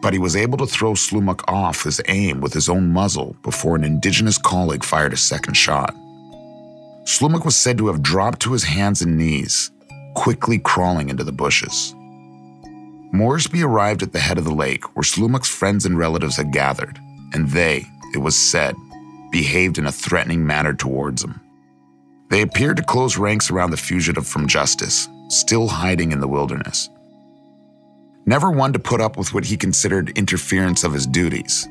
But 0.06 0.14
he 0.14 0.20
was 0.20 0.36
able 0.36 0.60
to 0.60 0.68
throw 0.68 0.94
Slumach 0.94 1.44
off 1.48 1.82
his 1.82 2.00
aim 2.08 2.40
with 2.40 2.54
his 2.54 2.70
own 2.70 2.94
muzzle 2.94 3.36
before 3.42 3.76
an 3.76 3.84
indigenous 3.84 4.38
colleague 4.38 4.84
fired 4.84 5.14
a 5.14 5.18
second 5.18 5.56
shot. 5.56 5.96
Slumach 7.06 7.44
was 7.44 7.56
said 7.58 7.80
to 7.80 7.88
have 7.88 8.04
dropped 8.04 8.40
to 8.42 8.54
his 8.54 8.66
hands 8.66 9.02
and 9.02 9.18
knees, 9.18 9.72
quickly 10.14 10.60
crawling 10.60 11.10
into 11.10 11.24
the 11.24 11.32
bushes. 11.32 11.96
Moresby 13.14 13.64
arrived 13.64 14.04
at 14.04 14.14
the 14.14 14.20
head 14.20 14.38
of 14.38 14.44
the 14.44 14.54
lake 14.54 14.96
where 14.96 15.02
Slumach's 15.02 15.50
friends 15.50 15.88
and 15.88 15.98
relatives 15.98 16.38
had 16.38 16.54
gathered, 16.54 17.00
and 17.34 17.50
they, 17.50 17.84
it 18.14 18.20
was 18.20 18.38
said, 18.38 18.76
behaved 19.32 19.80
in 19.80 19.88
a 19.88 19.92
threatening 19.92 20.46
manner 20.46 20.76
towards 20.76 21.24
him. 21.24 21.42
They 22.30 22.44
appeared 22.44 22.78
to 22.78 22.84
close 22.84 23.18
ranks 23.18 23.50
around 23.50 23.72
the 23.72 23.78
fugitive 23.78 24.28
from 24.28 24.48
justice, 24.48 25.10
still 25.30 25.68
hiding 25.68 26.12
in 26.12 26.20
the 26.20 26.28
wilderness. 26.28 26.92
Never 28.28 28.50
one 28.50 28.74
to 28.74 28.80
put 28.80 29.02
up 29.02 29.18
with 29.18 29.34
what 29.34 29.46
he 29.46 29.56
considered 29.56 30.18
interference 30.18 30.84
of 30.84 30.94
his 30.94 31.06
duties, 31.06 31.68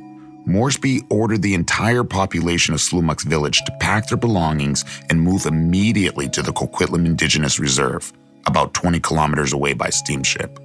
Moresby 0.46 1.02
ordered 1.10 1.42
the 1.42 1.54
entire 1.54 2.04
population 2.04 2.74
of 2.74 2.80
Slumach's 2.80 3.24
village 3.24 3.60
to 3.64 3.76
pack 3.80 4.06
their 4.06 4.18
belongings 4.18 4.84
and 5.10 5.20
move 5.20 5.46
immediately 5.46 6.28
to 6.28 6.42
the 6.42 6.52
Coquitlam 6.52 7.06
Indigenous 7.06 7.58
Reserve, 7.58 8.12
about 8.46 8.72
20 8.72 9.00
kilometers 9.00 9.52
away 9.52 9.72
by 9.72 9.90
steamship. 9.90 10.60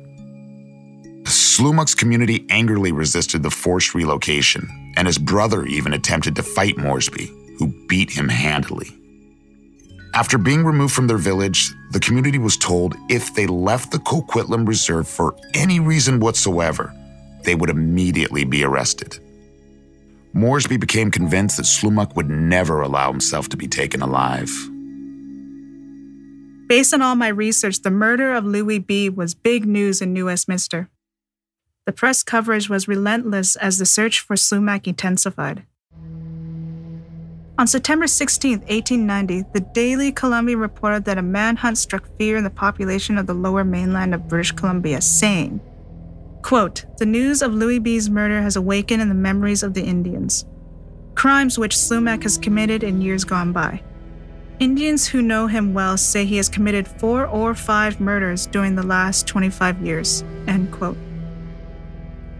Slumach's 1.25 1.95
community 1.95 2.45
angrily 2.49 2.91
resisted 2.91 3.41
the 3.41 3.49
forced 3.49 3.95
relocation, 3.95 4.93
and 4.95 5.07
his 5.07 5.17
brother 5.17 5.65
even 5.65 5.93
attempted 5.93 6.35
to 6.35 6.43
fight 6.43 6.77
Moresby, 6.77 7.31
who 7.57 7.73
beat 7.87 8.11
him 8.11 8.29
handily. 8.29 8.95
After 10.13 10.37
being 10.37 10.63
removed 10.63 10.93
from 10.93 11.07
their 11.07 11.17
village, 11.17 11.71
the 11.91 11.99
community 11.99 12.37
was 12.37 12.57
told 12.57 12.95
if 13.09 13.33
they 13.33 13.47
left 13.47 13.91
the 13.91 13.97
Coquitlam 13.97 14.67
Reserve 14.67 15.07
for 15.07 15.35
any 15.53 15.79
reason 15.79 16.19
whatsoever, 16.19 16.93
they 17.43 17.55
would 17.55 17.69
immediately 17.69 18.43
be 18.43 18.63
arrested. 18.63 19.17
Moresby 20.33 20.77
became 20.77 21.09
convinced 21.09 21.57
that 21.57 21.65
Slumach 21.65 22.15
would 22.15 22.29
never 22.29 22.81
allow 22.81 23.11
himself 23.11 23.49
to 23.49 23.57
be 23.57 23.67
taken 23.67 24.01
alive. 24.01 24.51
Based 26.67 26.93
on 26.93 27.01
all 27.01 27.15
my 27.15 27.29
research, 27.29 27.81
the 27.81 27.89
murder 27.89 28.33
of 28.33 28.45
Louis 28.45 28.77
B. 28.77 29.09
was 29.09 29.33
big 29.33 29.65
news 29.65 30.01
in 30.03 30.13
New 30.13 30.25
Westminster. 30.25 30.87
The 31.87 31.91
press 31.91 32.21
coverage 32.21 32.69
was 32.69 32.87
relentless 32.87 33.55
as 33.55 33.79
the 33.79 33.87
search 33.87 34.19
for 34.19 34.35
Slumach 34.35 34.85
intensified. 34.85 35.63
On 37.59 37.67
September 37.67 38.07
16, 38.07 38.59
1890, 38.59 39.49
the 39.51 39.59
Daily 39.59 40.13
Columbia 40.13 40.55
reported 40.55 41.03
that 41.03 41.17
a 41.17 41.21
manhunt 41.21 41.77
struck 41.77 42.07
fear 42.17 42.37
in 42.37 42.45
the 42.45 42.49
population 42.49 43.17
of 43.17 43.27
the 43.27 43.33
lower 43.33 43.65
mainland 43.65 44.15
of 44.15 44.29
British 44.29 44.53
Columbia, 44.53 45.01
saying, 45.01 45.59
quote, 46.41 46.85
The 46.99 47.05
news 47.05 47.41
of 47.41 47.53
Louis 47.53 47.79
B.'s 47.79 48.09
murder 48.09 48.41
has 48.41 48.55
awakened 48.55 49.01
in 49.01 49.09
the 49.09 49.13
memories 49.13 49.61
of 49.61 49.73
the 49.73 49.83
Indians, 49.83 50.45
crimes 51.15 51.59
which 51.59 51.75
Slumach 51.75 52.23
has 52.23 52.37
committed 52.37 52.81
in 52.81 53.01
years 53.01 53.25
gone 53.25 53.51
by. 53.51 53.83
Indians 54.61 55.05
who 55.05 55.21
know 55.21 55.47
him 55.47 55.73
well 55.73 55.97
say 55.97 56.23
he 56.23 56.37
has 56.37 56.47
committed 56.47 56.87
four 56.87 57.27
or 57.27 57.53
five 57.53 57.99
murders 57.99 58.45
during 58.47 58.75
the 58.75 58.87
last 58.87 59.27
25 59.27 59.85
years. 59.85 60.23
End 60.47 60.71
quote. 60.71 60.97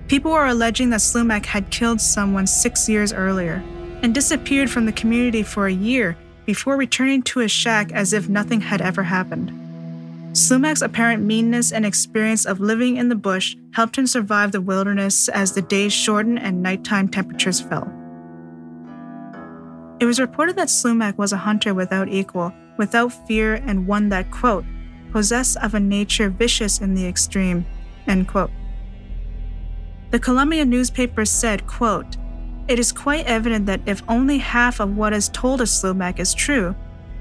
People 0.08 0.32
are 0.32 0.48
alleging 0.48 0.92
that 0.92 1.02
Slumach 1.02 1.46
had 1.46 1.72
killed 1.72 2.00
someone 2.00 2.48
six 2.48 2.88
years 2.88 3.12
earlier 3.12 3.62
and 4.02 4.14
disappeared 4.14 4.70
from 4.70 4.86
the 4.86 4.92
community 4.92 5.44
for 5.44 5.68
a 5.68 5.74
year 5.74 6.18
before 6.46 6.78
returning 6.78 7.22
to 7.22 7.40
his 7.40 7.52
shack 7.52 7.92
as 7.92 8.14
if 8.14 8.30
nothing 8.30 8.62
had 8.62 8.82
ever 8.82 9.04
happened. 9.04 9.52
Slumach's 10.32 10.82
apparent 10.82 11.24
meanness 11.24 11.72
and 11.72 11.86
experience 11.86 12.46
of 12.46 12.60
living 12.60 12.98
in 12.98 13.10
the 13.10 13.16
bush 13.16 13.56
helped 13.72 13.98
him 13.98 14.08
survive 14.08 14.52
the 14.52 14.62
wilderness 14.62 15.28
as 15.30 15.54
the 15.54 15.62
days 15.62 15.92
shortened 15.92 16.40
and 16.40 16.62
nighttime 16.62 17.08
temperatures 17.08 17.60
fell. 17.60 17.92
It 20.00 20.06
was 20.06 20.20
reported 20.20 20.56
that 20.56 20.70
Slumach 20.70 21.18
was 21.18 21.34
a 21.34 21.38
hunter 21.38 21.74
without 21.74 22.10
equal, 22.10 22.54
without 22.78 23.28
fear, 23.28 23.56
and 23.56 23.86
one 23.86 24.10
that, 24.10 24.32
quote, 24.32 24.66
possessed 25.12 25.58
of 25.58 25.74
a 25.74 25.80
nature 25.80 26.30
vicious 26.30 26.80
in 26.80 26.94
the 26.94 27.06
extreme, 27.06 27.66
end 28.08 28.28
quote. 28.28 28.52
The 30.12 30.20
Columbia 30.20 30.64
newspaper 30.64 31.26
said, 31.26 31.68
quote, 31.68 32.18
It 32.70 32.78
is 32.78 32.92
quite 32.92 33.26
evident 33.26 33.66
that 33.66 33.82
if 33.88 34.04
only 34.08 34.38
half 34.38 34.80
of 34.80 34.96
what 34.96 35.12
is 35.12 35.28
told 35.30 35.60
of 35.60 35.68
Slumach 35.68 36.20
is 36.20 36.36
true, 36.36 36.76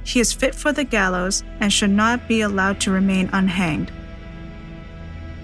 he 0.05 0.21
is 0.21 0.31
fit 0.31 0.55
for 0.55 0.75
the 0.75 0.85
gallows 0.85 1.43
and 1.59 1.73
should 1.73 1.89
not 1.89 2.29
be 2.29 2.43
allowed 2.43 2.81
to 2.83 2.91
remain 2.91 3.31
unhanged. 3.33 3.91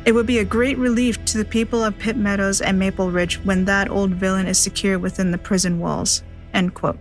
It 0.05 0.13
would 0.13 0.27
be 0.27 0.41
a 0.41 0.45
great 0.45 0.77
relief 0.77 1.25
to 1.25 1.39
the 1.39 1.45
people 1.47 1.83
of 1.83 1.99
Pitt 1.99 2.19
Meadows 2.19 2.61
and 2.61 2.79
Maple 2.79 3.11
Ridge 3.11 3.37
when 3.45 3.65
that 3.65 3.89
old 3.89 4.11
villain 4.11 4.47
is 4.47 4.59
secure 4.59 4.99
within 4.99 5.31
the 5.31 5.39
prison 5.39 5.81
walls. 5.81 6.23
End 6.53 6.75
quote. 6.75 6.99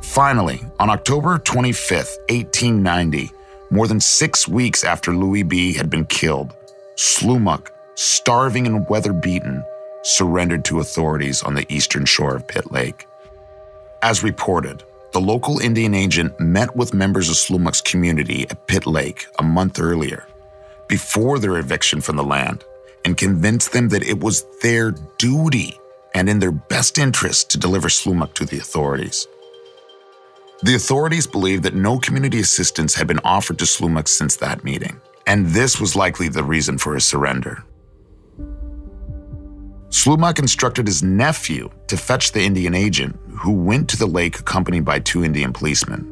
Finally, 0.00 0.64
on 0.80 0.88
October 0.88 1.36
25, 1.36 2.06
1890, 2.30 3.30
more 3.70 3.86
than 3.86 4.00
six 4.00 4.48
weeks 4.48 4.82
after 4.82 5.14
Louis 5.14 5.42
B. 5.42 5.74
had 5.74 5.90
been 5.90 6.06
killed, 6.06 6.54
Slumach, 6.96 7.68
starving 7.96 8.66
and 8.66 8.88
weather 8.88 9.12
beaten, 9.12 9.64
surrendered 10.02 10.64
to 10.66 10.80
authorities 10.80 11.42
on 11.42 11.54
the 11.54 11.66
eastern 11.68 12.04
shore 12.04 12.36
of 12.36 12.46
Pitt 12.46 12.70
Lake. 12.70 13.06
As 14.02 14.22
reported, 14.22 14.84
the 15.12 15.20
local 15.20 15.58
Indian 15.58 15.94
agent 15.94 16.38
met 16.38 16.76
with 16.76 16.92
members 16.92 17.30
of 17.30 17.36
Slumach's 17.36 17.80
community 17.80 18.46
at 18.50 18.66
Pitt 18.66 18.86
Lake 18.86 19.26
a 19.38 19.42
month 19.42 19.80
earlier, 19.80 20.26
before 20.88 21.38
their 21.38 21.56
eviction 21.56 22.00
from 22.00 22.16
the 22.16 22.22
land, 22.22 22.64
and 23.04 23.16
convinced 23.16 23.72
them 23.72 23.88
that 23.88 24.06
it 24.06 24.20
was 24.20 24.44
their 24.60 24.92
duty 25.16 25.80
and 26.14 26.28
in 26.28 26.38
their 26.38 26.52
best 26.52 26.98
interest 26.98 27.50
to 27.50 27.58
deliver 27.58 27.88
Slumach 27.88 28.34
to 28.34 28.44
the 28.44 28.58
authorities. 28.58 29.26
The 30.62 30.74
authorities 30.74 31.26
believed 31.26 31.62
that 31.62 31.74
no 31.74 31.98
community 31.98 32.40
assistance 32.40 32.94
had 32.94 33.06
been 33.06 33.20
offered 33.24 33.58
to 33.58 33.64
Slumach 33.64 34.08
since 34.08 34.36
that 34.36 34.64
meeting, 34.64 35.00
and 35.26 35.46
this 35.46 35.80
was 35.80 35.96
likely 35.96 36.28
the 36.28 36.44
reason 36.44 36.78
for 36.78 36.94
his 36.94 37.04
surrender. 37.04 37.64
Slumach 39.96 40.38
instructed 40.38 40.86
his 40.86 41.02
nephew 41.02 41.70
to 41.86 41.96
fetch 41.96 42.32
the 42.32 42.42
Indian 42.42 42.74
agent, 42.74 43.18
who 43.38 43.52
went 43.52 43.88
to 43.88 43.96
the 43.96 44.06
lake 44.06 44.38
accompanied 44.38 44.84
by 44.84 44.98
two 44.98 45.24
Indian 45.24 45.54
policemen. 45.54 46.02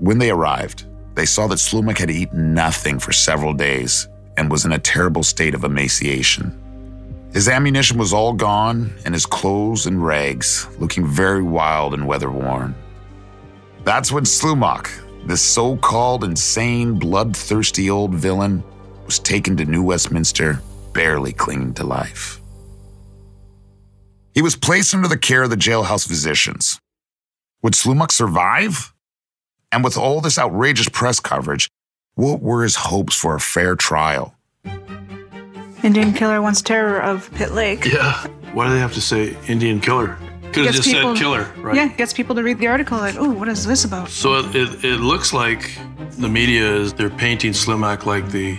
When 0.00 0.18
they 0.18 0.30
arrived, 0.30 0.84
they 1.14 1.24
saw 1.24 1.46
that 1.46 1.60
Slumach 1.60 1.98
had 1.98 2.10
eaten 2.10 2.54
nothing 2.54 2.98
for 2.98 3.12
several 3.12 3.54
days 3.54 4.08
and 4.36 4.50
was 4.50 4.64
in 4.64 4.72
a 4.72 4.80
terrible 4.80 5.22
state 5.22 5.54
of 5.54 5.62
emaciation. 5.62 6.52
His 7.32 7.48
ammunition 7.48 7.98
was 7.98 8.12
all 8.12 8.32
gone, 8.32 8.92
and 9.04 9.14
his 9.14 9.26
clothes 9.26 9.86
and 9.86 10.04
rags, 10.04 10.66
looking 10.80 11.06
very 11.06 11.42
wild 11.42 11.94
and 11.94 12.04
weather 12.04 12.32
worn. 12.32 12.74
That's 13.84 14.10
when 14.10 14.24
Slumach, 14.24 14.90
this 15.24 15.40
so 15.40 15.76
called 15.76 16.24
insane, 16.24 16.98
bloodthirsty 16.98 17.90
old 17.90 18.12
villain, 18.12 18.64
was 19.06 19.20
taken 19.20 19.56
to 19.58 19.64
New 19.64 19.84
Westminster, 19.84 20.60
barely 20.92 21.32
clinging 21.32 21.74
to 21.74 21.84
life. 21.84 22.40
He 24.34 24.42
was 24.42 24.56
placed 24.56 24.94
under 24.94 25.08
the 25.08 25.18
care 25.18 25.42
of 25.42 25.50
the 25.50 25.56
jailhouse 25.56 26.06
physicians. 26.06 26.80
Would 27.62 27.72
Slumach 27.74 28.12
survive? 28.12 28.92
And 29.72 29.82
with 29.84 29.96
all 29.98 30.20
this 30.20 30.38
outrageous 30.38 30.88
press 30.88 31.20
coverage, 31.20 31.68
what 32.14 32.40
were 32.40 32.62
his 32.62 32.76
hopes 32.76 33.16
for 33.16 33.34
a 33.34 33.40
fair 33.40 33.74
trial? 33.76 34.34
Indian 35.82 36.12
killer 36.12 36.40
wants 36.42 36.62
terror 36.62 37.00
of 37.00 37.30
Pitt 37.34 37.52
Lake. 37.52 37.84
Yeah. 37.84 38.26
Why 38.52 38.66
do 38.66 38.72
they 38.74 38.80
have 38.80 38.94
to 38.94 39.00
say 39.00 39.36
Indian 39.46 39.80
killer? 39.80 40.16
Could 40.52 40.64
have 40.64 40.74
Gets 40.74 40.76
just 40.78 40.88
people- 40.88 41.14
said 41.14 41.22
killer, 41.22 41.52
right? 41.58 41.76
Yeah, 41.76 41.88
gets 41.88 42.12
people 42.14 42.34
to 42.34 42.42
read 42.42 42.58
the 42.58 42.66
article 42.68 42.96
like, 42.98 43.16
oh, 43.18 43.30
what 43.30 43.48
is 43.48 43.66
this 43.66 43.84
about? 43.84 44.08
So 44.08 44.36
it, 44.38 44.54
it, 44.56 44.84
it 44.84 44.96
looks 45.00 45.32
like 45.34 45.70
the 46.18 46.28
media 46.28 46.74
is 46.74 46.94
they're 46.94 47.10
painting 47.10 47.52
Slimak 47.52 48.06
like 48.06 48.30
the 48.30 48.58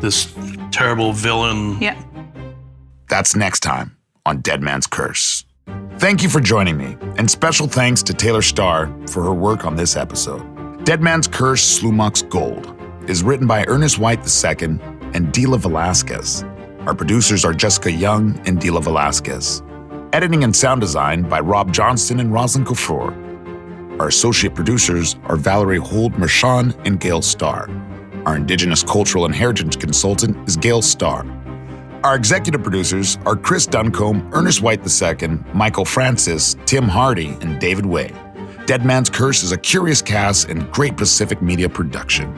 this 0.00 0.34
terrible 0.72 1.12
villain. 1.12 1.78
Yeah. 1.80 2.02
That's 3.08 3.36
next 3.36 3.60
time 3.60 3.96
on 4.26 4.40
Dead 4.40 4.62
Man's 4.62 4.86
Curse. 4.86 5.44
Thank 5.98 6.22
you 6.22 6.28
for 6.28 6.40
joining 6.40 6.76
me, 6.76 6.96
and 7.18 7.30
special 7.30 7.66
thanks 7.66 8.02
to 8.04 8.14
Taylor 8.14 8.42
Starr 8.42 8.92
for 9.08 9.22
her 9.22 9.34
work 9.34 9.64
on 9.64 9.76
this 9.76 9.96
episode. 9.96 10.84
Dead 10.84 11.02
Man's 11.02 11.28
Curse 11.28 11.62
Slumach's 11.62 12.22
Gold 12.22 12.74
is 13.06 13.22
written 13.22 13.46
by 13.46 13.64
Ernest 13.66 13.98
White 13.98 14.20
II 14.20 14.78
and 15.12 15.32
Dila 15.32 15.58
Velasquez. 15.58 16.44
Our 16.86 16.94
producers 16.94 17.44
are 17.44 17.52
Jessica 17.52 17.92
Young 17.92 18.40
and 18.46 18.58
Dila 18.58 18.82
Velasquez. 18.82 19.62
Editing 20.12 20.42
and 20.42 20.56
sound 20.56 20.80
design 20.80 21.22
by 21.22 21.40
Rob 21.40 21.72
Johnston 21.72 22.18
and 22.20 22.32
Roslyn 22.32 22.64
Kafur. 22.64 24.00
Our 24.00 24.08
associate 24.08 24.54
producers 24.54 25.16
are 25.24 25.36
Valerie 25.36 25.78
Hold 25.78 26.14
Mershon 26.14 26.74
and 26.86 26.98
Gail 26.98 27.20
Starr. 27.20 27.68
Our 28.24 28.36
Indigenous 28.36 28.82
Cultural 28.82 29.26
and 29.26 29.34
Heritage 29.34 29.78
consultant 29.78 30.48
is 30.48 30.56
Gail 30.56 30.82
Starr. 30.82 31.24
Our 32.02 32.16
executive 32.16 32.62
producers 32.62 33.18
are 33.26 33.36
Chris 33.36 33.66
Duncombe, 33.66 34.30
Ernest 34.32 34.62
White 34.62 34.80
II, 34.80 35.38
Michael 35.52 35.84
Francis, 35.84 36.56
Tim 36.64 36.84
Hardy, 36.84 37.36
and 37.42 37.60
David 37.60 37.84
Way. 37.84 38.14
Dead 38.64 38.86
Man's 38.86 39.10
Curse 39.10 39.42
is 39.42 39.52
a 39.52 39.58
Curious 39.58 40.00
Cast 40.00 40.48
and 40.48 40.70
Great 40.72 40.96
Pacific 40.96 41.42
Media 41.42 41.68
production. 41.68 42.32